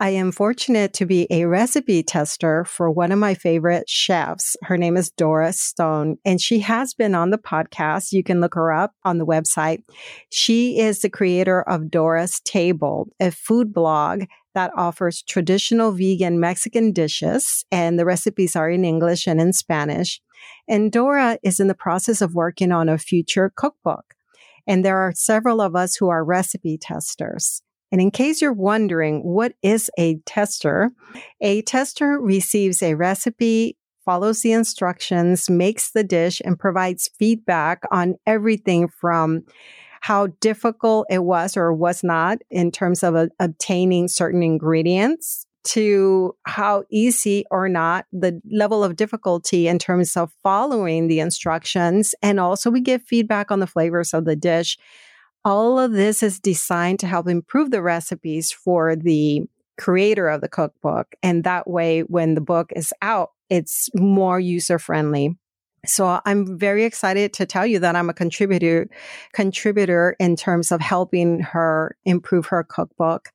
I 0.00 0.10
am 0.10 0.32
fortunate 0.32 0.92
to 0.94 1.06
be 1.06 1.28
a 1.30 1.44
recipe 1.44 2.02
tester 2.02 2.64
for 2.64 2.90
one 2.90 3.12
of 3.12 3.18
my 3.18 3.34
favorite 3.34 3.88
chefs. 3.88 4.56
Her 4.62 4.76
name 4.76 4.96
is 4.96 5.10
Dora 5.10 5.52
Stone, 5.52 6.16
and 6.24 6.40
she 6.40 6.58
has 6.60 6.94
been 6.94 7.14
on 7.14 7.30
the 7.30 7.38
podcast. 7.38 8.10
You 8.10 8.24
can 8.24 8.40
look 8.40 8.54
her 8.54 8.72
up 8.72 8.92
on 9.04 9.18
the 9.18 9.26
website. 9.26 9.84
She 10.30 10.80
is 10.80 11.00
the 11.00 11.08
creator 11.08 11.62
of 11.62 11.92
Dora's 11.92 12.40
Table, 12.40 13.08
a 13.20 13.30
food 13.30 13.72
blog 13.72 14.24
that 14.54 14.72
offers 14.76 15.22
traditional 15.22 15.92
vegan 15.92 16.40
Mexican 16.40 16.92
dishes, 16.92 17.64
and 17.70 17.98
the 17.98 18.04
recipes 18.04 18.56
are 18.56 18.70
in 18.70 18.84
English 18.84 19.26
and 19.26 19.40
in 19.40 19.52
Spanish. 19.52 20.20
And 20.68 20.90
Dora 20.90 21.38
is 21.42 21.60
in 21.60 21.68
the 21.68 21.74
process 21.74 22.20
of 22.20 22.34
working 22.34 22.72
on 22.72 22.88
a 22.88 22.98
future 22.98 23.52
cookbook. 23.54 24.14
And 24.66 24.84
there 24.84 24.98
are 24.98 25.12
several 25.14 25.60
of 25.60 25.76
us 25.76 25.96
who 25.96 26.08
are 26.08 26.24
recipe 26.24 26.78
testers. 26.78 27.62
And 27.92 28.00
in 28.00 28.10
case 28.10 28.40
you're 28.40 28.52
wondering, 28.52 29.20
what 29.22 29.54
is 29.62 29.90
a 29.98 30.16
tester? 30.26 30.90
A 31.40 31.62
tester 31.62 32.18
receives 32.20 32.82
a 32.82 32.94
recipe, 32.94 33.76
follows 34.04 34.42
the 34.42 34.52
instructions, 34.52 35.48
makes 35.48 35.92
the 35.92 36.02
dish, 36.04 36.40
and 36.44 36.58
provides 36.58 37.10
feedback 37.18 37.82
on 37.90 38.16
everything 38.26 38.88
from 38.88 39.42
how 40.04 40.28
difficult 40.40 41.06
it 41.08 41.24
was 41.24 41.56
or 41.56 41.72
was 41.72 42.04
not 42.04 42.38
in 42.50 42.70
terms 42.70 43.02
of 43.02 43.14
uh, 43.14 43.26
obtaining 43.40 44.06
certain 44.06 44.42
ingredients 44.42 45.46
to 45.64 46.36
how 46.44 46.84
easy 46.90 47.44
or 47.50 47.70
not 47.70 48.04
the 48.12 48.38
level 48.50 48.84
of 48.84 48.96
difficulty 48.96 49.66
in 49.66 49.78
terms 49.78 50.14
of 50.14 50.30
following 50.42 51.08
the 51.08 51.20
instructions. 51.20 52.14
And 52.20 52.38
also 52.38 52.70
we 52.70 52.82
give 52.82 53.02
feedback 53.02 53.50
on 53.50 53.60
the 53.60 53.66
flavors 53.66 54.12
of 54.12 54.26
the 54.26 54.36
dish 54.36 54.76
all 55.44 55.78
of 55.78 55.92
this 55.92 56.22
is 56.22 56.40
designed 56.40 56.98
to 57.00 57.06
help 57.06 57.28
improve 57.28 57.70
the 57.70 57.82
recipes 57.82 58.50
for 58.50 58.96
the 58.96 59.42
creator 59.78 60.28
of 60.28 60.40
the 60.40 60.48
cookbook. 60.48 61.14
And 61.22 61.44
that 61.44 61.68
way, 61.68 62.00
when 62.00 62.34
the 62.34 62.40
book 62.40 62.72
is 62.74 62.92
out, 63.02 63.30
it's 63.50 63.90
more 63.94 64.40
user 64.40 64.78
friendly. 64.78 65.36
So 65.86 66.20
I'm 66.24 66.58
very 66.58 66.84
excited 66.84 67.32
to 67.34 67.46
tell 67.46 67.66
you 67.66 67.78
that 67.80 67.96
I'm 67.96 68.08
a 68.08 68.14
contributor, 68.14 68.88
contributor 69.32 70.16
in 70.18 70.36
terms 70.36 70.72
of 70.72 70.80
helping 70.80 71.40
her 71.40 71.96
improve 72.04 72.46
her 72.46 72.64
cookbook. 72.64 73.32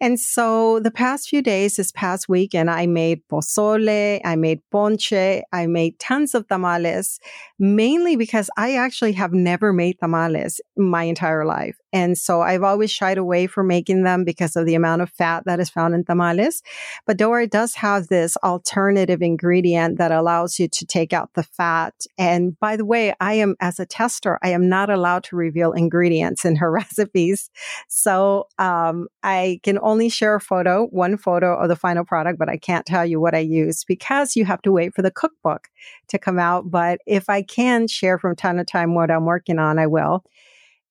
And 0.00 0.18
so 0.18 0.80
the 0.80 0.90
past 0.90 1.28
few 1.28 1.42
days, 1.42 1.76
this 1.76 1.92
past 1.92 2.28
weekend, 2.28 2.70
I 2.70 2.86
made 2.86 3.22
pozole, 3.28 4.20
I 4.24 4.36
made 4.36 4.60
ponche, 4.70 5.42
I 5.52 5.66
made 5.66 5.98
tons 5.98 6.34
of 6.34 6.46
tamales, 6.48 7.20
mainly 7.58 8.16
because 8.16 8.50
I 8.56 8.76
actually 8.76 9.12
have 9.12 9.32
never 9.32 9.72
made 9.72 9.98
tamales 9.98 10.60
my 10.76 11.04
entire 11.04 11.44
life. 11.44 11.76
And 11.92 12.18
so 12.18 12.42
I've 12.42 12.62
always 12.62 12.90
shied 12.90 13.18
away 13.18 13.46
from 13.46 13.66
making 13.66 14.02
them 14.02 14.24
because 14.24 14.56
of 14.56 14.66
the 14.66 14.74
amount 14.74 15.02
of 15.02 15.10
fat 15.10 15.44
that 15.46 15.58
is 15.58 15.70
found 15.70 15.94
in 15.94 16.04
tamales. 16.04 16.62
But 17.06 17.16
Dora 17.16 17.46
does 17.46 17.74
have 17.76 18.08
this 18.08 18.36
alternative 18.38 19.22
ingredient 19.22 19.98
that 19.98 20.12
allows 20.12 20.58
you 20.58 20.68
to 20.68 20.86
take 20.86 21.12
out 21.12 21.32
the 21.34 21.42
fat. 21.42 21.87
And 22.16 22.58
by 22.60 22.76
the 22.76 22.84
way, 22.84 23.14
I 23.20 23.34
am, 23.34 23.56
as 23.60 23.78
a 23.78 23.86
tester, 23.86 24.38
I 24.42 24.50
am 24.50 24.68
not 24.68 24.90
allowed 24.90 25.24
to 25.24 25.36
reveal 25.36 25.72
ingredients 25.72 26.44
in 26.44 26.56
her 26.56 26.70
recipes. 26.72 27.50
So, 27.88 28.48
um, 28.58 29.08
I 29.22 29.60
can 29.62 29.78
only 29.82 30.08
share 30.08 30.34
a 30.34 30.40
photo, 30.40 30.86
one 30.86 31.16
photo 31.16 31.56
of 31.56 31.68
the 31.68 31.76
final 31.76 32.04
product, 32.04 32.38
but 32.38 32.48
I 32.48 32.56
can't 32.56 32.86
tell 32.86 33.04
you 33.04 33.20
what 33.20 33.34
I 33.34 33.38
used 33.38 33.86
because 33.86 34.36
you 34.36 34.44
have 34.44 34.62
to 34.62 34.72
wait 34.72 34.94
for 34.94 35.02
the 35.02 35.10
cookbook 35.10 35.68
to 36.08 36.18
come 36.18 36.38
out. 36.38 36.70
But 36.70 37.00
if 37.06 37.28
I 37.28 37.42
can 37.42 37.88
share 37.88 38.18
from 38.18 38.36
time 38.36 38.56
to 38.58 38.64
time 38.64 38.94
what 38.94 39.10
I'm 39.10 39.24
working 39.24 39.58
on, 39.58 39.78
I 39.78 39.86
will. 39.86 40.24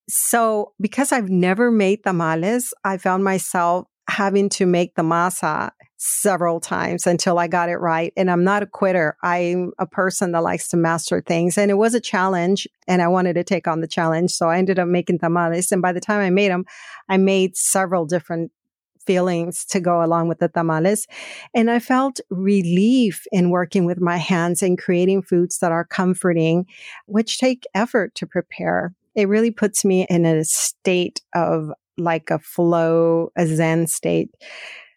So 0.09 0.73
because 0.79 1.11
I've 1.11 1.29
never 1.29 1.69
made 1.69 2.03
tamales, 2.03 2.73
I 2.83 2.97
found 2.97 3.23
myself 3.23 3.87
having 4.09 4.49
to 4.49 4.65
make 4.65 4.95
the 4.95 5.01
masa 5.01 5.71
several 5.97 6.59
times 6.59 7.07
until 7.07 7.39
I 7.39 7.47
got 7.47 7.69
it 7.69 7.77
right. 7.77 8.13
And 8.15 8.29
I'm 8.29 8.43
not 8.43 8.63
a 8.63 8.67
quitter. 8.67 9.17
I'm 9.23 9.71
a 9.79 9.87
person 9.87 10.31
that 10.31 10.43
likes 10.43 10.69
to 10.69 10.77
master 10.77 11.21
things. 11.21 11.57
And 11.57 11.71
it 11.71 11.75
was 11.75 11.93
a 11.93 11.99
challenge 11.99 12.67
and 12.87 13.01
I 13.01 13.07
wanted 13.07 13.33
to 13.33 13.43
take 13.43 13.67
on 13.67 13.81
the 13.81 13.87
challenge. 13.87 14.31
So 14.31 14.47
I 14.47 14.57
ended 14.57 14.79
up 14.79 14.87
making 14.87 15.19
tamales. 15.19 15.71
And 15.71 15.81
by 15.81 15.91
the 15.91 15.99
time 15.99 16.21
I 16.21 16.29
made 16.29 16.51
them, 16.51 16.65
I 17.09 17.17
made 17.17 17.57
several 17.57 18.05
different 18.05 18.51
feelings 19.05 19.65
to 19.65 19.79
go 19.79 20.03
along 20.03 20.27
with 20.27 20.39
the 20.39 20.49
tamales. 20.49 21.07
And 21.53 21.71
I 21.71 21.79
felt 21.79 22.19
relief 22.29 23.25
in 23.31 23.49
working 23.49 23.85
with 23.85 23.99
my 23.99 24.17
hands 24.17 24.61
and 24.61 24.77
creating 24.77 25.23
foods 25.23 25.59
that 25.59 25.71
are 25.71 25.85
comforting, 25.85 26.65
which 27.05 27.39
take 27.39 27.65
effort 27.73 28.13
to 28.15 28.27
prepare 28.27 28.93
it 29.17 29.27
really 29.27 29.49
puts 29.49 29.83
me 29.83 30.05
in 30.11 30.25
a 30.25 30.45
state 30.45 31.21
of 31.33 31.71
like 31.97 32.29
a 32.29 32.37
flow, 32.37 33.31
a 33.35 33.47
Zen 33.47 33.87
state. 33.87 34.29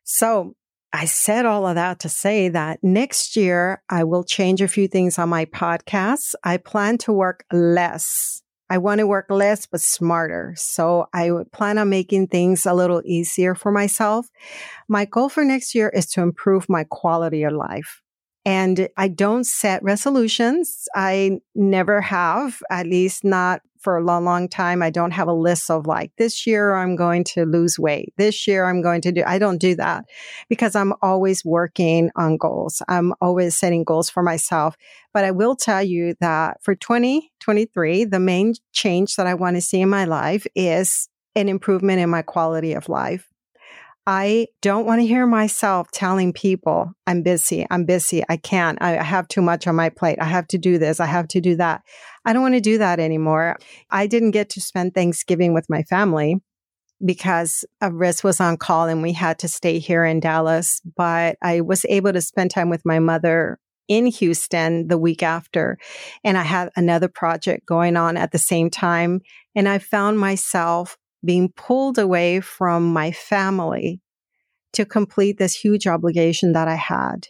So 0.05 0.55
I 0.93 1.05
said 1.05 1.47
all 1.47 1.67
of 1.67 1.77
that 1.77 2.01
to 2.01 2.09
say 2.09 2.49
that 2.49 2.81
next 2.83 3.37
year 3.37 3.83
I 3.89 4.05
will 4.05 4.25
change 4.25 4.61
a 4.61 4.69
few 4.69 4.89
things 4.89 5.19
on 5.19 5.29
my 5.29 5.45
podcast. 5.45 6.35
I 6.43 6.57
plan 6.57 6.99
to 6.99 7.13
work 7.13 7.45
less. 7.53 8.43
I 8.69 8.79
want 8.79 8.99
to 8.99 9.07
work 9.07 9.27
less, 9.29 9.67
but 9.67 9.81
smarter. 9.81 10.55
So 10.57 11.07
I 11.13 11.31
plan 11.53 11.79
on 11.79 11.89
making 11.91 12.29
things 12.29 12.67
a 12.67 12.75
little 12.75 13.03
easier 13.05 13.55
for 13.55 13.71
myself. 13.71 14.27
My 14.89 15.05
goal 15.05 15.29
for 15.29 15.45
next 15.45 15.75
year 15.75 15.89
is 15.91 16.07
to 16.13 16.23
improve 16.23 16.69
my 16.69 16.85
quality 16.89 17.45
of 17.45 17.53
life. 17.53 18.03
And 18.45 18.89
I 18.97 19.09
don't 19.09 19.45
set 19.45 19.83
resolutions. 19.83 20.89
I 20.95 21.41
never 21.55 22.01
have, 22.01 22.63
at 22.71 22.87
least 22.87 23.23
not 23.25 23.61
for 23.81 23.97
a 23.97 24.05
long, 24.05 24.25
long 24.25 24.49
time. 24.49 24.83
I 24.83 24.91
don't 24.91 25.11
have 25.13 25.29
a 25.29 25.33
list 25.33 25.71
of 25.71 25.87
like, 25.87 26.13
this 26.17 26.47
year 26.47 26.75
I'm 26.75 26.97
going 26.97 27.25
to 27.25 27.47
lose 27.47 27.79
weight. 27.79 28.13
This 28.19 28.47
year 28.47 28.67
I'm 28.67 28.83
going 28.83 29.01
to 29.03 29.13
do, 29.13 29.23
I 29.27 29.39
don't 29.39 29.59
do 29.59 29.75
that 29.77 30.05
because 30.49 30.77
I'm 30.77 30.93
always 31.01 31.45
working 31.45 32.11
on 32.15 32.37
goals. 32.37 32.83
I'm 32.89 33.15
always 33.21 33.57
setting 33.57 33.85
goals 33.85 34.11
for 34.11 34.23
myself. 34.23 34.77
But 35.13 35.25
I 35.25 35.31
will 35.31 35.57
tell 35.57 35.83
you 35.83 36.15
that 36.21 36.63
for 36.63 36.75
2023, 36.75 38.05
the 38.05 38.21
main 38.21 38.55
change 38.73 39.17
that 39.17 39.27
I 39.27 39.35
want 39.35 39.57
to 39.57 39.63
see 39.63 39.81
in 39.81 39.89
my 39.89 40.05
life 40.05 40.47
is 40.55 41.09
an 41.35 41.49
improvement 41.49 42.01
in 42.01 42.11
my 42.11 42.23
quality 42.23 42.75
of 42.75 42.89
life. 42.89 43.30
I 44.13 44.49
don't 44.61 44.87
want 44.87 45.01
to 45.01 45.07
hear 45.07 45.25
myself 45.25 45.93
telling 45.93 46.33
people 46.33 46.91
I'm 47.07 47.23
busy. 47.23 47.65
I'm 47.71 47.85
busy. 47.85 48.25
I 48.29 48.39
can't. 48.39 48.77
I 48.83 49.01
have 49.05 49.29
too 49.29 49.41
much 49.41 49.69
on 49.69 49.77
my 49.77 49.89
plate. 49.89 50.19
I 50.21 50.25
have 50.25 50.49
to 50.49 50.59
do 50.59 50.79
this. 50.79 50.99
I 50.99 51.07
have 51.07 51.29
to 51.29 51.41
do 51.41 51.55
that. 51.59 51.83
I 52.25 52.33
don't 52.33 52.43
want 52.43 52.57
to 52.57 52.61
do 52.61 52.79
that 52.79 52.99
anymore. 52.99 53.57
I 53.89 54.09
didn't 54.09 54.33
get 54.33 54.51
to 54.51 54.61
spend 54.61 54.95
Thanksgiving 54.95 55.55
with 55.55 55.71
my 55.71 55.85
family 55.85 56.43
because 57.07 57.65
Riz 57.89 58.25
was 58.25 58.41
on 58.41 58.57
call 58.57 58.89
and 58.89 59.01
we 59.01 59.13
had 59.13 59.39
to 59.39 59.49
stay 59.49 59.79
here 59.79 60.05
in 60.05 60.19
Dallas, 60.19 60.83
but 60.97 61.37
I 61.41 61.61
was 61.61 61.87
able 61.89 62.13
to 62.13 62.21
spend 62.21 62.51
time 62.51 62.69
with 62.69 62.83
my 62.85 62.99
mother 62.99 63.61
in 63.87 64.07
Houston 64.07 64.89
the 64.89 64.99
week 64.99 65.23
after. 65.23 65.79
And 66.25 66.37
I 66.37 66.43
had 66.43 66.71
another 66.75 67.09
project 67.09 67.65
going 67.65 67.97
on 67.97 68.17
at 68.17 68.33
the 68.33 68.39
same 68.39 68.71
time. 68.71 69.21
And 69.55 69.69
I 69.69 69.79
found 69.79 70.19
myself 70.19 70.97
being 71.25 71.51
pulled 71.51 71.99
away 71.99 72.41
from 72.41 72.93
my 72.93 73.13
family 73.13 74.01
to 74.73 74.85
complete 74.85 75.39
this 75.39 75.55
huge 75.55 75.87
obligation 75.87 76.53
that 76.53 76.69
I 76.69 76.77
had. 76.77 77.29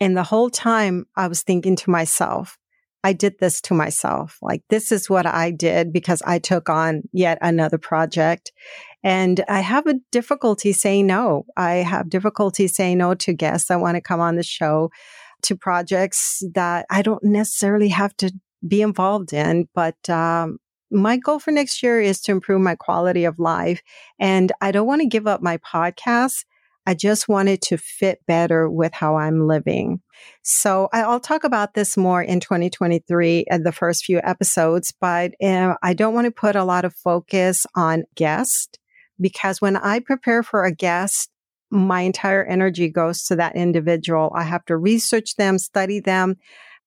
And 0.00 0.16
the 0.16 0.22
whole 0.22 0.50
time 0.50 1.06
I 1.16 1.28
was 1.28 1.42
thinking 1.42 1.76
to 1.76 1.90
myself, 1.90 2.58
I 3.02 3.12
did 3.12 3.38
this 3.38 3.60
to 3.62 3.74
myself. 3.74 4.38
Like, 4.42 4.62
this 4.68 4.90
is 4.90 5.08
what 5.08 5.26
I 5.26 5.50
did 5.50 5.92
because 5.92 6.22
I 6.26 6.38
took 6.38 6.68
on 6.68 7.02
yet 7.12 7.38
another 7.40 7.78
project. 7.78 8.52
And 9.04 9.44
I 9.48 9.60
have 9.60 9.86
a 9.86 10.00
difficulty 10.10 10.72
saying 10.72 11.06
no. 11.06 11.46
I 11.56 11.74
have 11.76 12.10
difficulty 12.10 12.66
saying 12.66 12.98
no 12.98 13.14
to 13.14 13.32
guests 13.32 13.68
that 13.68 13.80
want 13.80 13.94
to 13.94 14.00
come 14.00 14.20
on 14.20 14.36
the 14.36 14.42
show, 14.42 14.90
to 15.42 15.56
projects 15.56 16.42
that 16.54 16.86
I 16.90 17.02
don't 17.02 17.22
necessarily 17.22 17.88
have 17.90 18.16
to 18.16 18.32
be 18.66 18.82
involved 18.82 19.32
in, 19.32 19.68
but 19.74 20.10
um, 20.10 20.58
my 20.90 21.16
goal 21.16 21.38
for 21.38 21.50
next 21.50 21.82
year 21.82 22.00
is 22.00 22.20
to 22.22 22.32
improve 22.32 22.60
my 22.60 22.74
quality 22.74 23.24
of 23.24 23.38
life. 23.38 23.82
And 24.18 24.52
I 24.60 24.72
don't 24.72 24.86
want 24.86 25.02
to 25.02 25.08
give 25.08 25.26
up 25.26 25.42
my 25.42 25.58
podcast. 25.58 26.44
I 26.86 26.94
just 26.94 27.28
wanted 27.28 27.62
to 27.62 27.76
fit 27.76 28.20
better 28.26 28.70
with 28.70 28.92
how 28.92 29.16
I'm 29.16 29.48
living. 29.48 30.00
So 30.42 30.88
I'll 30.92 31.18
talk 31.18 31.42
about 31.42 31.74
this 31.74 31.96
more 31.96 32.22
in 32.22 32.38
2023 32.38 33.46
at 33.50 33.64
the 33.64 33.72
first 33.72 34.04
few 34.04 34.20
episodes, 34.22 34.94
but 35.00 35.32
uh, 35.42 35.74
I 35.82 35.94
don't 35.94 36.14
want 36.14 36.26
to 36.26 36.30
put 36.30 36.54
a 36.54 36.64
lot 36.64 36.84
of 36.84 36.94
focus 36.94 37.66
on 37.74 38.04
guest 38.14 38.78
because 39.20 39.60
when 39.60 39.76
I 39.76 39.98
prepare 39.98 40.44
for 40.44 40.64
a 40.64 40.72
guest, 40.72 41.30
my 41.70 42.02
entire 42.02 42.44
energy 42.44 42.88
goes 42.88 43.24
to 43.24 43.36
that 43.36 43.56
individual. 43.56 44.30
I 44.36 44.44
have 44.44 44.64
to 44.66 44.76
research 44.76 45.34
them, 45.34 45.58
study 45.58 45.98
them 45.98 46.36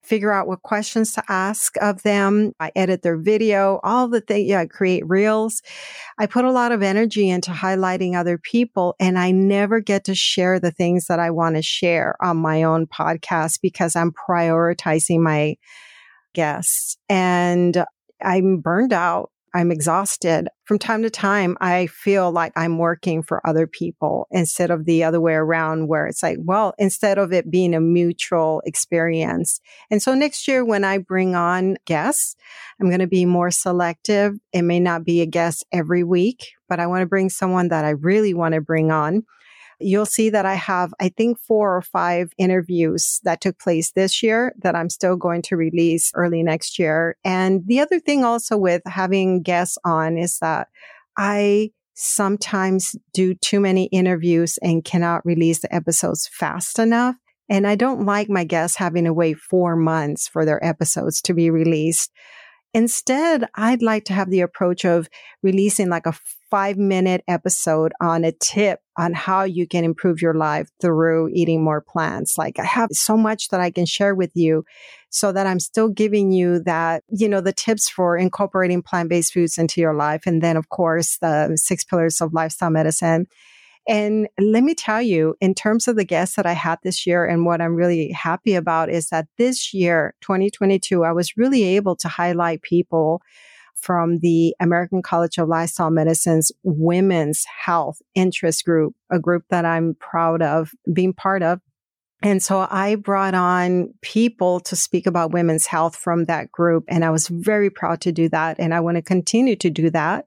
figure 0.04 0.32
out 0.32 0.48
what 0.48 0.62
questions 0.62 1.14
to 1.14 1.24
ask 1.30 1.76
of 1.82 2.04
them. 2.04 2.54
I 2.60 2.72
edit 2.76 3.02
their 3.02 3.18
video, 3.18 3.80
all 3.84 4.08
the 4.08 4.22
things. 4.22 4.50
Yeah, 4.50 4.62
I 4.62 4.66
create 4.66 5.04
reels. 5.08 5.62
I 6.18 6.26
put 6.26 6.46
a 6.46 6.52
lot 6.52 6.72
of 6.72 6.82
energy 6.82 7.30
into 7.30 7.52
highlighting 7.52 8.16
other 8.16 8.38
people 8.38 8.96
and 9.00 9.20
I 9.20 9.32
never 9.32 9.80
get 9.80 10.06
to 10.06 10.16
share 10.16 10.60
the 10.60 10.72
things 10.72 11.06
that 11.08 11.20
I 11.20 11.32
want 11.32 11.56
to 11.56 11.62
share 11.62 12.16
on 12.22 12.38
my 12.38 12.64
own 12.64 12.88
podcast 12.88 13.60
because 13.62 13.96
I'm 13.96 14.12
prioritizing 14.12 15.20
my 15.20 15.56
guests 16.34 16.98
and 17.10 17.84
I'm 18.22 18.60
burned 18.60 18.94
out 18.94 19.32
I'm 19.54 19.72
exhausted. 19.72 20.48
From 20.66 20.80
time 20.80 21.02
to 21.04 21.10
time, 21.10 21.58
I 21.60 21.88
feel 21.88 22.32
like 22.32 22.54
I'm 22.56 22.78
working 22.78 23.24
for 23.24 23.46
other 23.48 23.66
people 23.68 24.28
instead 24.32 24.72
of 24.72 24.86
the 24.86 25.04
other 25.04 25.20
way 25.20 25.34
around 25.34 25.88
where 25.88 26.06
it's 26.06 26.22
like, 26.22 26.38
well, 26.42 26.74
instead 26.78 27.18
of 27.18 27.34
it 27.34 27.50
being 27.50 27.74
a 27.74 27.80
mutual 27.80 28.62
experience. 28.66 29.60
And 29.90 30.02
so 30.02 30.14
next 30.14 30.48
year, 30.48 30.64
when 30.64 30.84
I 30.84 31.00
bring 31.00 31.36
on 31.36 31.78
guests, 31.86 32.36
I'm 32.80 32.88
going 32.88 33.00
to 33.00 33.08
be 33.08 33.26
more 33.26 33.52
selective. 33.52 34.36
It 34.54 34.62
may 34.62 34.80
not 34.80 35.04
be 35.04 35.22
a 35.22 35.26
guest 35.26 35.66
every 35.72 36.04
week, 36.04 36.52
but 36.68 36.80
I 36.80 36.88
want 36.88 37.02
to 37.02 37.08
bring 37.08 37.30
someone 37.30 37.70
that 37.70 37.86
I 37.86 37.92
really 37.92 38.34
want 38.34 38.54
to 38.54 38.62
bring 38.62 38.92
on 38.92 39.24
you'll 39.80 40.06
see 40.06 40.30
that 40.30 40.46
I 40.46 40.56
have, 40.56 40.94
I 41.00 41.10
think, 41.10 41.40
four 41.40 41.76
or 41.76 41.82
five 41.82 42.32
interviews 42.38 43.20
that 43.24 43.42
took 43.42 43.60
place 43.60 43.92
this 43.92 44.22
year 44.22 44.54
that 44.60 44.76
I'm 44.76 44.90
still 44.90 45.16
going 45.16 45.42
to 45.44 45.58
release 45.58 46.12
early 46.16 46.44
next 46.44 46.80
year. 46.80 47.18
And 47.24 47.66
the 47.66 47.80
other 47.80 48.00
thing 48.00 48.24
also 48.24 48.58
with 48.58 48.82
having 48.86 49.42
guests 49.42 49.78
on 49.86 50.18
is 50.18 50.40
that 50.40 50.68
I 51.18 51.72
sometimes 51.96 52.96
do 53.14 53.34
too 53.34 53.60
many 53.60 53.86
interviews 53.86 54.58
and 54.62 54.86
cannot 54.86 55.26
release 55.26 55.60
the 55.60 55.74
episodes 55.74 56.30
fast 56.32 56.80
enough. 56.80 57.16
And 57.50 57.68
I 57.68 57.76
don't 57.76 58.06
like 58.06 58.30
my 58.30 58.44
guests 58.44 58.78
having 58.78 59.06
to 59.06 59.14
wait 59.14 59.38
four 59.38 59.76
months 59.76 60.28
for 60.28 60.46
their 60.46 60.64
episodes 60.64 61.22
to 61.24 61.34
be 61.34 61.50
released. 61.50 62.12
Instead, 62.74 63.46
I'd 63.56 63.82
like 63.82 64.06
to 64.06 64.14
have 64.14 64.30
the 64.30 64.42
approach 64.42 64.86
of 64.86 65.10
releasing 65.42 65.90
like 65.90 66.06
a 66.06 66.14
five 66.52 66.78
minute 66.78 67.24
episode 67.28 67.94
on 68.00 68.24
a 68.24 68.32
tip 68.32 68.80
on 68.98 69.14
how 69.14 69.44
you 69.44 69.68
can 69.68 69.84
improve 69.84 70.22
your 70.22 70.36
life 70.36 70.70
through 70.80 71.30
eating 71.34 71.64
more 71.64 71.82
plants. 71.82 72.38
Like 72.38 72.60
I 72.60 72.66
have 72.66 72.90
so 72.92 73.18
much 73.18 73.50
that 73.50 73.60
I 73.60 73.72
can 73.72 73.86
share 73.86 74.14
with 74.14 74.32
you 74.36 74.66
so 75.10 75.32
that 75.32 75.48
I'm 75.48 75.60
still 75.60 75.90
giving 75.90 76.32
you 76.32 76.60
that, 76.64 77.04
you 77.10 77.28
know, 77.28 77.42
the 77.42 77.54
tips 77.54 77.90
for 77.90 78.16
incorporating 78.18 78.84
plant 78.84 79.10
based 79.10 79.34
foods 79.34 79.58
into 79.58 79.82
your 79.82 79.96
life. 79.96 80.24
And 80.28 80.42
then, 80.42 80.56
of 80.56 80.70
course, 80.70 81.18
the 81.20 81.56
six 81.56 81.84
pillars 81.84 82.22
of 82.22 82.34
lifestyle 82.34 82.70
medicine. 82.70 83.26
And 83.90 84.28
let 84.40 84.64
me 84.64 84.76
tell 84.76 85.02
you, 85.02 85.34
in 85.42 85.56
terms 85.56 85.88
of 85.88 85.96
the 85.96 86.06
guests 86.06 86.36
that 86.36 86.46
I 86.46 86.54
had 86.54 86.78
this 86.84 87.08
year 87.08 87.26
and 87.26 87.44
what 87.44 87.60
I'm 87.60 87.74
really 87.74 88.12
happy 88.12 88.54
about 88.54 88.92
is 88.92 89.10
that 89.10 89.28
this 89.40 89.74
year, 89.74 90.14
2022, 90.22 91.04
I 91.04 91.12
was 91.12 91.36
really 91.36 91.64
able 91.64 91.96
to 91.96 92.08
highlight 92.08 92.62
people 92.62 93.24
from 93.74 94.20
the 94.20 94.56
American 94.60 95.02
College 95.02 95.40
of 95.40 95.48
Lifestyle 95.48 95.90
Medicine's 95.90 96.52
Women's 96.62 97.44
Health 97.46 98.00
Interest 98.14 98.64
Group, 98.64 98.94
a 99.12 99.18
group 99.18 99.46
that 99.50 99.66
I'm 99.66 99.96
proud 100.00 100.44
of 100.44 100.70
being 100.94 101.14
part 101.14 101.42
of. 101.42 101.60
And 102.22 102.44
so 102.44 102.68
I 102.70 102.94
brought 102.94 103.34
on 103.34 103.96
people 104.02 104.60
to 104.62 104.76
speak 104.76 105.08
about 105.08 105.32
women's 105.32 105.66
health 105.66 105.96
from 105.96 106.26
that 106.26 106.52
group. 106.52 106.84
And 106.90 107.04
I 107.04 107.10
was 107.10 107.28
very 107.28 107.72
proud 107.72 108.02
to 108.02 108.12
do 108.12 108.30
that. 108.30 108.58
And 108.60 108.72
I 108.72 108.82
want 108.82 108.98
to 108.98 109.02
continue 109.02 109.56
to 109.56 109.70
do 109.72 109.90
that 109.90 110.26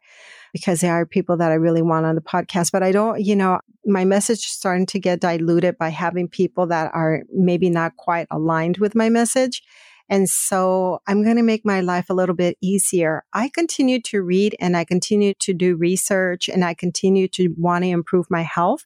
because 0.52 0.80
there 0.80 0.92
are 0.92 1.06
people 1.06 1.36
that 1.38 1.50
I 1.50 1.54
really 1.54 1.82
want 1.82 2.06
on 2.06 2.14
the 2.14 2.20
podcast. 2.20 2.72
But 2.72 2.82
I 2.82 2.92
don't, 2.92 3.20
you 3.20 3.34
know, 3.34 3.60
my 3.86 4.04
message 4.04 4.38
is 4.38 4.52
starting 4.52 4.86
to 4.86 5.00
get 5.00 5.20
diluted 5.20 5.78
by 5.78 5.88
having 5.88 6.28
people 6.28 6.66
that 6.68 6.90
are 6.94 7.22
maybe 7.32 7.70
not 7.70 7.96
quite 7.96 8.26
aligned 8.30 8.78
with 8.78 8.94
my 8.94 9.08
message. 9.08 9.62
And 10.08 10.28
so 10.28 11.00
I'm 11.06 11.22
going 11.22 11.36
to 11.36 11.42
make 11.42 11.64
my 11.64 11.80
life 11.80 12.10
a 12.10 12.14
little 12.14 12.34
bit 12.34 12.58
easier. 12.60 13.24
I 13.32 13.48
continue 13.48 14.00
to 14.02 14.20
read 14.20 14.54
and 14.60 14.76
I 14.76 14.84
continue 14.84 15.32
to 15.40 15.54
do 15.54 15.74
research 15.76 16.48
and 16.48 16.64
I 16.64 16.74
continue 16.74 17.28
to 17.28 17.54
want 17.56 17.84
to 17.84 17.90
improve 17.90 18.26
my 18.30 18.42
health 18.42 18.84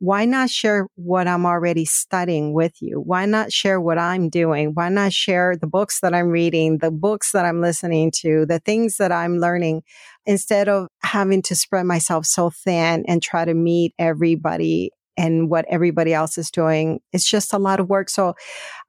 why 0.00 0.24
not 0.24 0.48
share 0.48 0.86
what 0.96 1.28
I'm 1.28 1.44
already 1.44 1.84
studying 1.84 2.54
with 2.54 2.72
you? 2.80 3.00
Why 3.00 3.26
not 3.26 3.52
share 3.52 3.78
what 3.78 3.98
I'm 3.98 4.30
doing? 4.30 4.70
Why 4.72 4.88
not 4.88 5.12
share 5.12 5.56
the 5.56 5.66
books 5.66 6.00
that 6.00 6.14
I'm 6.14 6.28
reading, 6.28 6.78
the 6.78 6.90
books 6.90 7.32
that 7.32 7.44
I'm 7.44 7.60
listening 7.60 8.10
to, 8.22 8.46
the 8.46 8.60
things 8.60 8.96
that 8.96 9.12
I'm 9.12 9.36
learning 9.36 9.82
instead 10.24 10.70
of 10.70 10.88
having 11.02 11.42
to 11.42 11.54
spread 11.54 11.84
myself 11.84 12.24
so 12.24 12.48
thin 12.48 13.04
and 13.06 13.22
try 13.22 13.44
to 13.44 13.52
meet 13.52 13.94
everybody 13.98 14.90
and 15.20 15.50
what 15.50 15.66
everybody 15.68 16.14
else 16.14 16.38
is 16.38 16.50
doing. 16.50 16.98
It's 17.12 17.28
just 17.28 17.52
a 17.52 17.58
lot 17.58 17.78
of 17.78 17.90
work. 17.90 18.08
So 18.08 18.34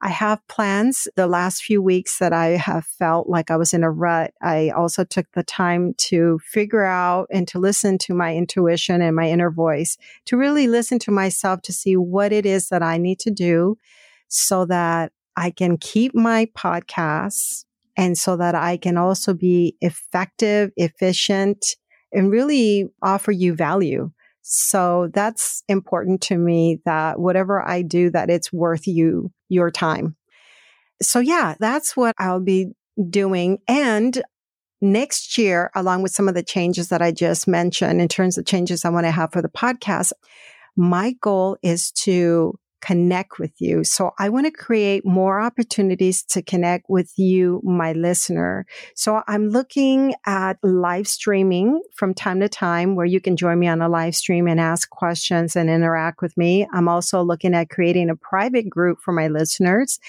I 0.02 0.08
have 0.08 0.40
plans 0.48 1.06
the 1.18 1.28
last 1.28 1.62
few 1.62 1.82
weeks 1.82 2.20
that 2.20 2.32
I 2.32 2.52
have 2.52 2.86
felt 2.86 3.28
like 3.28 3.52
I 3.52 3.58
was 3.58 3.74
in 3.74 3.84
a 3.84 3.92
rut. 3.92 4.32
I 4.42 4.70
also 4.70 5.04
took 5.04 5.26
the 5.34 5.44
time 5.44 5.94
to 6.10 6.40
figure 6.46 6.86
out 6.86 7.28
and 7.34 7.50
to 7.50 7.60
listen 7.60 7.98
to 8.00 8.14
my 8.14 8.34
intuition 8.34 9.02
and 9.02 9.14
my 9.14 9.30
inner 9.30 9.52
voice 9.52 9.98
to 10.28 10.38
really 10.38 10.68
listen 10.68 11.00
to 11.00 11.12
myself 11.12 11.64
to 11.64 11.74
see 11.74 11.98
what 11.98 12.32
it 12.32 12.46
is 12.46 12.70
that 12.70 12.82
I 12.82 12.98
need 12.98 13.20
to 13.20 13.32
do 13.32 13.78
so 14.30 14.66
that 14.68 15.12
I 15.36 15.52
can 15.52 15.78
keep 15.78 16.16
my 16.16 16.48
podcasts 16.58 17.66
and 17.98 18.18
so 18.18 18.38
that 18.38 18.56
I 18.56 18.78
can 18.78 18.98
also 18.98 19.34
be 19.34 19.76
effective, 19.82 20.72
efficient, 20.78 21.76
and 22.14 22.32
really 22.32 22.88
offer 23.02 23.34
you 23.34 23.54
value. 23.54 24.12
So 24.54 25.10
that's 25.14 25.64
important 25.70 26.20
to 26.24 26.38
me 26.38 26.82
that 26.84 27.18
whatever 27.18 27.66
I 27.66 27.84
do, 27.84 28.10
that 28.10 28.30
it's 28.30 28.52
worth 28.52 28.86
you, 28.86 29.32
your 29.48 29.72
time. 29.72 30.18
So 31.02 31.22
yeah, 31.22 31.56
that's 31.58 31.96
what 31.96 32.16
I'll 32.20 32.42
be 32.42 32.74
doing. 33.10 33.60
And 33.70 34.22
next 34.82 35.38
year, 35.38 35.72
along 35.74 36.04
with 36.04 36.12
some 36.12 36.28
of 36.28 36.36
the 36.36 36.44
changes 36.44 36.90
that 36.90 37.02
I 37.02 37.14
just 37.14 37.48
mentioned 37.48 38.02
in 38.02 38.10
terms 38.10 38.38
of 38.38 38.46
changes 38.46 38.84
I 38.84 38.90
want 38.90 39.06
to 39.06 39.12
have 39.12 39.32
for 39.32 39.42
the 39.42 39.48
podcast, 39.48 40.12
my 40.76 41.14
goal 41.22 41.56
is 41.64 41.92
to 42.04 42.60
connect 42.82 43.40
with 43.40 43.54
you. 43.60 43.84
So 43.84 44.12
I 44.20 44.30
want 44.30 44.48
to 44.48 44.52
create 44.52 45.06
more 45.06 45.40
opportunities 45.40 46.24
to 46.24 46.42
connect 46.42 46.86
with 46.90 47.12
you, 47.18 47.62
my 47.64 47.94
listener. 47.94 48.66
So 48.96 49.22
I'm 49.28 49.50
looking 49.50 50.16
at 50.26 50.58
live 50.64 51.08
streaming 51.08 51.82
from 51.96 52.14
time 52.14 52.40
to 52.40 52.50
time 52.50 52.96
where 52.96 53.06
you 53.06 53.22
can 53.22 53.38
join 53.38 53.60
me 53.60 53.68
on 53.68 53.82
a 53.82 53.90
live 53.90 54.16
stream 54.16 54.48
and 54.48 54.60
ask 54.60 54.90
questions 54.90 55.56
and 55.56 55.70
interact 55.70 56.22
with 56.22 56.36
me. 56.38 56.68
I'm 56.74 56.88
also 56.88 57.22
looking 57.22 57.54
at 57.54 57.70
creating 57.70 58.10
a 58.10 58.16
private 58.16 58.70
group 58.70 59.00
for 59.00 59.12
my 59.12 59.28
listeners. 59.28 60.00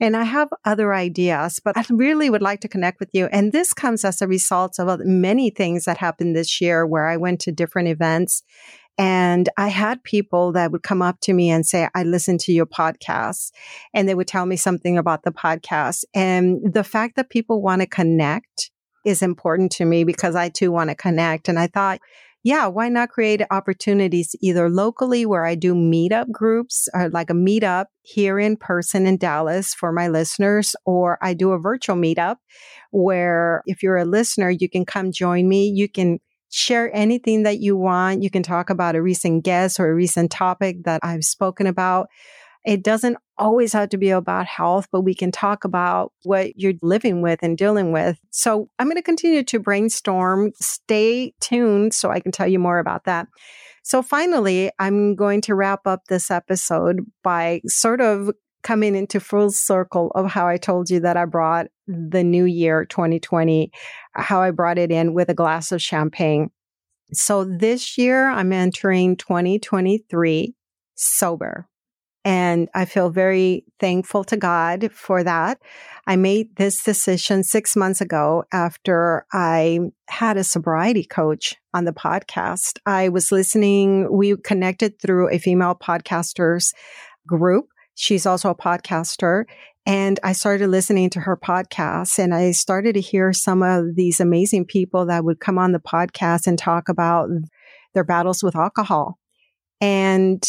And 0.00 0.16
I 0.16 0.24
have 0.24 0.48
other 0.64 0.94
ideas, 0.94 1.60
but 1.62 1.76
I 1.76 1.84
really 1.90 2.30
would 2.30 2.42
like 2.42 2.60
to 2.60 2.68
connect 2.68 3.00
with 3.00 3.10
you. 3.12 3.26
And 3.26 3.52
this 3.52 3.72
comes 3.72 4.04
as 4.04 4.22
a 4.22 4.26
result 4.26 4.78
of 4.78 4.88
uh, 4.88 4.98
many 5.00 5.50
things 5.50 5.84
that 5.84 5.98
happened 5.98 6.34
this 6.34 6.60
year 6.60 6.86
where 6.86 7.06
I 7.06 7.16
went 7.16 7.40
to 7.42 7.52
different 7.52 7.88
events 7.88 8.42
and 8.96 9.48
I 9.56 9.68
had 9.68 10.04
people 10.04 10.52
that 10.52 10.70
would 10.70 10.82
come 10.82 11.02
up 11.02 11.18
to 11.22 11.32
me 11.32 11.50
and 11.50 11.66
say, 11.66 11.88
I 11.94 12.04
listened 12.04 12.40
to 12.40 12.52
your 12.52 12.66
podcast 12.66 13.50
and 13.92 14.08
they 14.08 14.14
would 14.14 14.28
tell 14.28 14.46
me 14.46 14.56
something 14.56 14.96
about 14.96 15.24
the 15.24 15.32
podcast. 15.32 16.04
And 16.14 16.60
the 16.72 16.84
fact 16.84 17.16
that 17.16 17.30
people 17.30 17.60
want 17.60 17.80
to 17.82 17.86
connect 17.86 18.70
is 19.04 19.20
important 19.22 19.72
to 19.72 19.84
me 19.84 20.04
because 20.04 20.36
I 20.36 20.48
too 20.48 20.70
want 20.70 20.90
to 20.90 20.96
connect. 20.96 21.48
And 21.48 21.58
I 21.58 21.66
thought, 21.66 22.00
yeah, 22.44 22.66
why 22.66 22.88
not 22.90 23.08
create 23.08 23.40
opportunities 23.50 24.36
either 24.40 24.68
locally 24.68 25.24
where 25.24 25.46
I 25.46 25.54
do 25.54 25.74
meetup 25.74 26.30
groups 26.30 26.88
or 26.92 27.08
like 27.08 27.30
a 27.30 27.34
meetup 27.34 27.86
here 28.02 28.38
in 28.38 28.56
person 28.58 29.06
in 29.06 29.16
Dallas 29.16 29.72
for 29.74 29.92
my 29.92 30.08
listeners, 30.08 30.76
or 30.84 31.18
I 31.22 31.32
do 31.32 31.52
a 31.52 31.58
virtual 31.58 31.96
meetup 31.96 32.36
where 32.90 33.62
if 33.66 33.82
you're 33.82 33.96
a 33.96 34.04
listener, 34.04 34.50
you 34.50 34.68
can 34.68 34.84
come 34.84 35.10
join 35.10 35.48
me. 35.48 35.68
You 35.68 35.88
can 35.88 36.20
share 36.54 36.88
anything 36.94 37.42
that 37.42 37.58
you 37.58 37.76
want. 37.76 38.22
You 38.22 38.30
can 38.30 38.44
talk 38.44 38.70
about 38.70 38.94
a 38.94 39.02
recent 39.02 39.44
guest 39.44 39.80
or 39.80 39.90
a 39.90 39.94
recent 39.94 40.30
topic 40.30 40.84
that 40.84 41.00
I've 41.02 41.24
spoken 41.24 41.66
about. 41.66 42.06
It 42.64 42.84
doesn't 42.84 43.16
always 43.36 43.72
have 43.72 43.88
to 43.88 43.98
be 43.98 44.10
about 44.10 44.46
health, 44.46 44.86
but 44.92 45.00
we 45.00 45.16
can 45.16 45.32
talk 45.32 45.64
about 45.64 46.12
what 46.22 46.56
you're 46.56 46.74
living 46.80 47.22
with 47.22 47.40
and 47.42 47.58
dealing 47.58 47.90
with. 47.90 48.18
So 48.30 48.68
I'm 48.78 48.86
going 48.86 48.96
to 48.96 49.02
continue 49.02 49.42
to 49.42 49.58
brainstorm. 49.58 50.52
Stay 50.60 51.34
tuned 51.40 51.92
so 51.92 52.10
I 52.10 52.20
can 52.20 52.30
tell 52.30 52.46
you 52.46 52.60
more 52.60 52.78
about 52.78 53.04
that. 53.04 53.26
So 53.82 54.00
finally, 54.00 54.70
I'm 54.78 55.16
going 55.16 55.40
to 55.42 55.56
wrap 55.56 55.80
up 55.86 56.04
this 56.08 56.30
episode 56.30 57.00
by 57.24 57.62
sort 57.66 58.00
of 58.00 58.30
coming 58.64 58.96
into 58.96 59.20
full 59.20 59.50
circle 59.50 60.10
of 60.16 60.26
how 60.26 60.48
I 60.48 60.56
told 60.56 60.90
you 60.90 60.98
that 61.00 61.16
I 61.16 61.26
brought 61.26 61.66
the 61.86 62.24
new 62.24 62.44
year 62.44 62.84
2020, 62.86 63.70
how 64.14 64.42
I 64.42 64.50
brought 64.50 64.78
it 64.78 64.90
in 64.90 65.14
with 65.14 65.28
a 65.28 65.34
glass 65.34 65.70
of 65.70 65.80
champagne. 65.80 66.50
So 67.12 67.44
this 67.44 67.96
year 67.96 68.28
I'm 68.28 68.52
entering 68.52 69.16
2023 69.16 70.54
sober. 70.96 71.68
And 72.26 72.70
I 72.74 72.86
feel 72.86 73.10
very 73.10 73.66
thankful 73.80 74.24
to 74.24 74.38
God 74.38 74.90
for 74.92 75.22
that. 75.22 75.60
I 76.06 76.16
made 76.16 76.56
this 76.56 76.82
decision 76.82 77.44
six 77.44 77.76
months 77.76 78.00
ago 78.00 78.44
after 78.50 79.26
I 79.30 79.80
had 80.08 80.38
a 80.38 80.44
sobriety 80.44 81.04
coach 81.04 81.54
on 81.74 81.84
the 81.84 81.92
podcast. 81.92 82.78
I 82.86 83.10
was 83.10 83.30
listening. 83.30 84.10
We 84.10 84.38
connected 84.38 84.98
through 85.02 85.30
a 85.30 85.38
female 85.38 85.74
podcasters 85.74 86.72
group. 87.26 87.68
She's 87.94 88.26
also 88.26 88.50
a 88.50 88.54
podcaster. 88.54 89.44
And 89.86 90.18
I 90.22 90.32
started 90.32 90.68
listening 90.68 91.10
to 91.10 91.20
her 91.20 91.36
podcast 91.36 92.18
and 92.18 92.34
I 92.34 92.52
started 92.52 92.94
to 92.94 93.00
hear 93.00 93.32
some 93.32 93.62
of 93.62 93.96
these 93.96 94.18
amazing 94.18 94.64
people 94.64 95.06
that 95.06 95.24
would 95.24 95.40
come 95.40 95.58
on 95.58 95.72
the 95.72 95.78
podcast 95.78 96.46
and 96.46 96.58
talk 96.58 96.88
about 96.88 97.28
their 97.92 98.04
battles 98.04 98.42
with 98.42 98.56
alcohol. 98.56 99.18
And 99.80 100.42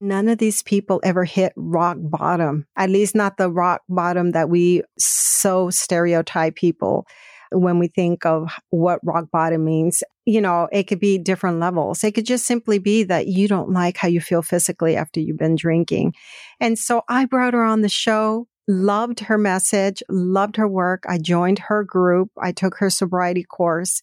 None 0.00 0.28
of 0.28 0.38
these 0.38 0.62
people 0.62 1.00
ever 1.02 1.24
hit 1.24 1.54
rock 1.56 1.96
bottom, 1.98 2.66
at 2.76 2.90
least 2.90 3.14
not 3.14 3.38
the 3.38 3.50
rock 3.50 3.80
bottom 3.88 4.32
that 4.32 4.50
we 4.50 4.82
so 4.98 5.70
stereotype 5.70 6.54
people 6.54 7.06
when 7.50 7.78
we 7.78 7.88
think 7.88 8.26
of 8.26 8.52
what 8.70 9.00
rock 9.04 9.26
bottom 9.30 9.64
means. 9.64 10.02
You 10.24 10.40
know, 10.40 10.68
it 10.72 10.84
could 10.84 11.00
be 11.00 11.18
different 11.18 11.60
levels. 11.60 12.02
It 12.02 12.12
could 12.12 12.26
just 12.26 12.46
simply 12.46 12.78
be 12.78 13.04
that 13.04 13.26
you 13.26 13.48
don't 13.48 13.70
like 13.70 13.96
how 13.96 14.08
you 14.08 14.20
feel 14.20 14.42
physically 14.42 14.96
after 14.96 15.20
you've 15.20 15.38
been 15.38 15.56
drinking. 15.56 16.14
And 16.60 16.78
so 16.78 17.02
I 17.08 17.24
brought 17.26 17.54
her 17.54 17.62
on 17.62 17.82
the 17.82 17.88
show, 17.88 18.48
loved 18.66 19.20
her 19.20 19.38
message, 19.38 20.02
loved 20.08 20.56
her 20.56 20.68
work. 20.68 21.04
I 21.08 21.18
joined 21.18 21.60
her 21.60 21.84
group. 21.84 22.30
I 22.40 22.52
took 22.52 22.76
her 22.78 22.90
sobriety 22.90 23.44
course. 23.44 24.02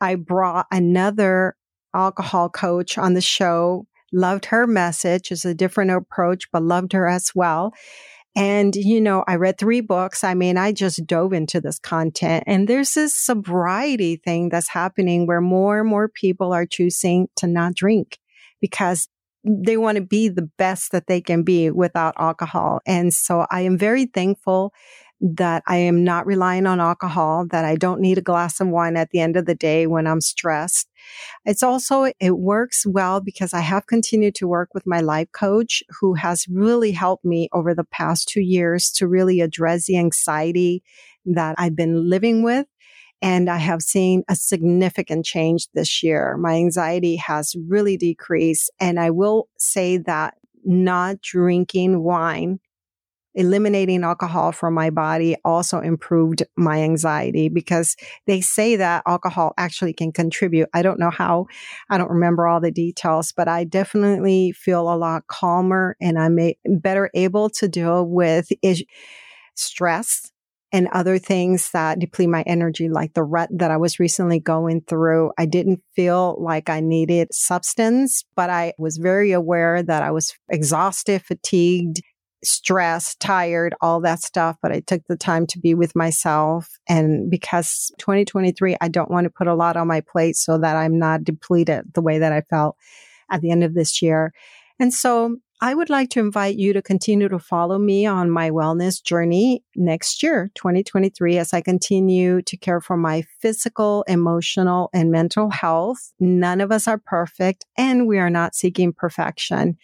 I 0.00 0.14
brought 0.14 0.66
another 0.70 1.56
alcohol 1.94 2.48
coach 2.48 2.98
on 2.98 3.14
the 3.14 3.20
show 3.20 3.86
loved 4.12 4.46
her 4.46 4.66
message. 4.66 5.30
It's 5.30 5.44
a 5.44 5.54
different 5.54 5.90
approach, 5.90 6.50
but 6.52 6.62
loved 6.62 6.92
her 6.92 7.06
as 7.06 7.32
well. 7.34 7.72
And, 8.36 8.74
you 8.76 9.00
know, 9.00 9.24
I 9.26 9.34
read 9.34 9.58
three 9.58 9.80
books. 9.80 10.22
I 10.22 10.34
mean, 10.34 10.56
I 10.56 10.72
just 10.72 11.06
dove 11.06 11.32
into 11.32 11.60
this 11.60 11.78
content 11.78 12.44
and 12.46 12.68
there's 12.68 12.94
this 12.94 13.14
sobriety 13.14 14.16
thing 14.16 14.48
that's 14.48 14.68
happening 14.68 15.26
where 15.26 15.40
more 15.40 15.80
and 15.80 15.88
more 15.88 16.08
people 16.08 16.52
are 16.52 16.66
choosing 16.66 17.28
to 17.36 17.46
not 17.46 17.74
drink 17.74 18.18
because 18.60 19.08
they 19.44 19.76
want 19.76 19.96
to 19.96 20.02
be 20.02 20.28
the 20.28 20.48
best 20.58 20.92
that 20.92 21.06
they 21.06 21.20
can 21.20 21.42
be 21.42 21.70
without 21.70 22.14
alcohol. 22.18 22.80
And 22.86 23.12
so 23.12 23.46
I 23.50 23.62
am 23.62 23.78
very 23.78 24.06
thankful 24.06 24.72
that 25.20 25.62
I 25.66 25.76
am 25.76 26.04
not 26.04 26.26
relying 26.26 26.66
on 26.66 26.80
alcohol, 26.80 27.46
that 27.50 27.64
I 27.64 27.74
don't 27.74 28.00
need 28.00 28.18
a 28.18 28.22
glass 28.22 28.60
of 28.60 28.68
wine 28.68 28.96
at 28.96 29.10
the 29.10 29.20
end 29.20 29.36
of 29.36 29.46
the 29.46 29.54
day 29.54 29.86
when 29.86 30.06
I'm 30.06 30.20
stressed. 30.20 30.88
It's 31.44 31.62
also, 31.62 32.12
it 32.20 32.38
works 32.38 32.84
well 32.86 33.20
because 33.20 33.52
I 33.52 33.60
have 33.60 33.86
continued 33.86 34.34
to 34.36 34.46
work 34.46 34.70
with 34.74 34.86
my 34.86 35.00
life 35.00 35.28
coach 35.32 35.82
who 36.00 36.14
has 36.14 36.46
really 36.48 36.92
helped 36.92 37.24
me 37.24 37.48
over 37.52 37.74
the 37.74 37.84
past 37.84 38.28
two 38.28 38.40
years 38.40 38.90
to 38.92 39.08
really 39.08 39.40
address 39.40 39.86
the 39.86 39.98
anxiety 39.98 40.82
that 41.26 41.56
I've 41.58 41.76
been 41.76 42.08
living 42.08 42.42
with. 42.42 42.66
And 43.20 43.50
I 43.50 43.56
have 43.56 43.82
seen 43.82 44.22
a 44.28 44.36
significant 44.36 45.24
change 45.24 45.66
this 45.74 46.02
year. 46.04 46.36
My 46.36 46.54
anxiety 46.54 47.16
has 47.16 47.56
really 47.66 47.96
decreased. 47.96 48.70
And 48.78 49.00
I 49.00 49.10
will 49.10 49.48
say 49.58 49.96
that 49.98 50.34
not 50.64 51.20
drinking 51.20 52.04
wine 52.04 52.60
eliminating 53.34 54.02
alcohol 54.02 54.52
from 54.52 54.74
my 54.74 54.90
body 54.90 55.36
also 55.44 55.80
improved 55.80 56.42
my 56.56 56.82
anxiety 56.82 57.48
because 57.48 57.96
they 58.26 58.40
say 58.40 58.76
that 58.76 59.02
alcohol 59.06 59.54
actually 59.58 59.92
can 59.92 60.12
contribute. 60.12 60.68
I 60.74 60.82
don't 60.82 60.98
know 60.98 61.10
how, 61.10 61.46
I 61.90 61.98
don't 61.98 62.10
remember 62.10 62.46
all 62.46 62.60
the 62.60 62.70
details, 62.70 63.32
but 63.32 63.48
I 63.48 63.64
definitely 63.64 64.52
feel 64.52 64.92
a 64.92 64.96
lot 64.96 65.26
calmer 65.26 65.96
and 66.00 66.18
I'm 66.18 66.38
a, 66.38 66.56
better 66.66 67.10
able 67.14 67.50
to 67.50 67.68
deal 67.68 68.06
with 68.06 68.48
is- 68.62 68.84
stress 69.54 70.30
and 70.70 70.88
other 70.88 71.18
things 71.18 71.70
that 71.70 71.98
deplete 71.98 72.28
my 72.28 72.42
energy, 72.42 72.88
like 72.88 73.14
the 73.14 73.22
rut 73.22 73.48
that 73.52 73.70
I 73.70 73.78
was 73.78 73.98
recently 73.98 74.38
going 74.38 74.82
through. 74.82 75.32
I 75.38 75.46
didn't 75.46 75.80
feel 75.96 76.36
like 76.42 76.68
I 76.68 76.80
needed 76.80 77.32
substance, 77.32 78.24
but 78.36 78.50
I 78.50 78.74
was 78.78 78.98
very 78.98 79.32
aware 79.32 79.82
that 79.82 80.02
I 80.02 80.10
was 80.10 80.36
exhausted, 80.50 81.22
fatigued, 81.22 82.02
stressed, 82.44 83.20
tired, 83.20 83.74
all 83.80 84.00
that 84.00 84.20
stuff, 84.20 84.56
but 84.62 84.72
I 84.72 84.80
took 84.80 85.02
the 85.06 85.16
time 85.16 85.46
to 85.48 85.58
be 85.58 85.74
with 85.74 85.96
myself. 85.96 86.68
And 86.88 87.30
because 87.30 87.90
2023, 87.98 88.76
I 88.80 88.88
don't 88.88 89.10
want 89.10 89.24
to 89.24 89.30
put 89.30 89.46
a 89.46 89.54
lot 89.54 89.76
on 89.76 89.86
my 89.86 90.00
plate 90.00 90.36
so 90.36 90.58
that 90.58 90.76
I'm 90.76 90.98
not 90.98 91.24
depleted 91.24 91.84
the 91.94 92.02
way 92.02 92.18
that 92.18 92.32
I 92.32 92.42
felt 92.42 92.76
at 93.30 93.40
the 93.40 93.50
end 93.50 93.64
of 93.64 93.74
this 93.74 94.00
year. 94.00 94.32
And 94.78 94.94
so 94.94 95.36
I 95.60 95.74
would 95.74 95.90
like 95.90 96.10
to 96.10 96.20
invite 96.20 96.54
you 96.54 96.72
to 96.72 96.80
continue 96.80 97.28
to 97.28 97.38
follow 97.40 97.78
me 97.78 98.06
on 98.06 98.30
my 98.30 98.50
wellness 98.50 99.02
journey 99.02 99.64
next 99.74 100.22
year, 100.22 100.52
2023, 100.54 101.36
as 101.36 101.52
I 101.52 101.60
continue 101.60 102.42
to 102.42 102.56
care 102.56 102.80
for 102.80 102.96
my 102.96 103.24
physical, 103.40 104.04
emotional, 104.06 104.88
and 104.92 105.10
mental 105.10 105.50
health. 105.50 106.12
None 106.20 106.60
of 106.60 106.70
us 106.70 106.86
are 106.86 106.98
perfect 106.98 107.66
and 107.76 108.06
we 108.06 108.20
are 108.20 108.30
not 108.30 108.54
seeking 108.54 108.92
perfection 108.92 109.76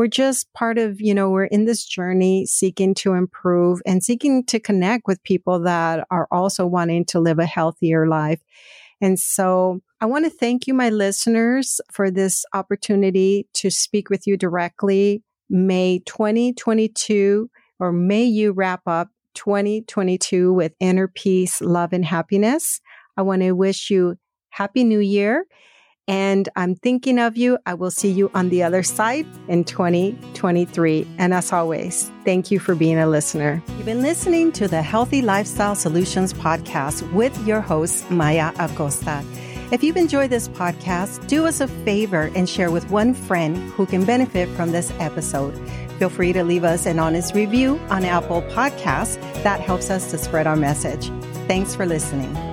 we're 0.00 0.06
just 0.06 0.50
part 0.54 0.78
of, 0.78 0.98
you 0.98 1.12
know, 1.12 1.28
we're 1.28 1.44
in 1.44 1.66
this 1.66 1.84
journey 1.84 2.46
seeking 2.46 2.94
to 2.94 3.12
improve 3.12 3.82
and 3.84 4.02
seeking 4.02 4.42
to 4.42 4.58
connect 4.58 5.06
with 5.06 5.22
people 5.24 5.60
that 5.60 6.06
are 6.10 6.26
also 6.30 6.66
wanting 6.66 7.04
to 7.04 7.20
live 7.20 7.38
a 7.38 7.44
healthier 7.44 8.08
life. 8.08 8.40
And 9.02 9.20
so 9.20 9.82
I 10.00 10.06
want 10.06 10.24
to 10.24 10.30
thank 10.30 10.66
you, 10.66 10.72
my 10.72 10.88
listeners, 10.88 11.82
for 11.92 12.10
this 12.10 12.46
opportunity 12.54 13.46
to 13.52 13.68
speak 13.68 14.08
with 14.08 14.26
you 14.26 14.38
directly. 14.38 15.22
May 15.50 15.98
2022, 16.06 17.50
or 17.78 17.92
may 17.92 18.24
you 18.24 18.52
wrap 18.52 18.80
up 18.86 19.10
2022 19.34 20.50
with 20.50 20.72
inner 20.80 21.08
peace, 21.08 21.60
love, 21.60 21.92
and 21.92 22.06
happiness. 22.06 22.80
I 23.18 23.22
want 23.22 23.42
to 23.42 23.52
wish 23.52 23.90
you 23.90 24.16
Happy 24.48 24.82
New 24.82 25.00
Year 25.00 25.44
and 26.08 26.48
I'm 26.56 26.74
thinking 26.74 27.18
of 27.18 27.36
you. 27.36 27.58
I 27.66 27.74
will 27.74 27.90
see 27.90 28.10
you 28.10 28.30
on 28.34 28.48
the 28.48 28.62
other 28.62 28.82
side 28.82 29.26
in 29.48 29.64
2023. 29.64 31.06
And 31.18 31.32
as 31.32 31.52
always, 31.52 32.10
thank 32.24 32.50
you 32.50 32.58
for 32.58 32.74
being 32.74 32.98
a 32.98 33.06
listener. 33.06 33.62
You've 33.68 33.86
been 33.86 34.02
listening 34.02 34.52
to 34.52 34.68
the 34.68 34.82
Healthy 34.82 35.22
Lifestyle 35.22 35.74
Solutions 35.74 36.32
podcast 36.32 37.10
with 37.12 37.36
your 37.46 37.60
host, 37.60 38.10
Maya 38.10 38.52
Acosta. 38.58 39.24
If 39.72 39.84
you've 39.84 39.96
enjoyed 39.96 40.30
this 40.30 40.48
podcast, 40.48 41.28
do 41.28 41.46
us 41.46 41.60
a 41.60 41.68
favor 41.68 42.30
and 42.34 42.48
share 42.48 42.72
with 42.72 42.90
one 42.90 43.14
friend 43.14 43.56
who 43.72 43.86
can 43.86 44.04
benefit 44.04 44.48
from 44.56 44.72
this 44.72 44.92
episode. 44.98 45.56
Feel 46.00 46.08
free 46.08 46.32
to 46.32 46.42
leave 46.42 46.64
us 46.64 46.86
an 46.86 46.98
honest 46.98 47.34
review 47.34 47.78
on 47.88 48.04
Apple 48.04 48.42
Podcasts. 48.50 49.20
That 49.44 49.60
helps 49.60 49.90
us 49.90 50.10
to 50.10 50.18
spread 50.18 50.48
our 50.48 50.56
message. 50.56 51.08
Thanks 51.46 51.76
for 51.76 51.86
listening. 51.86 52.49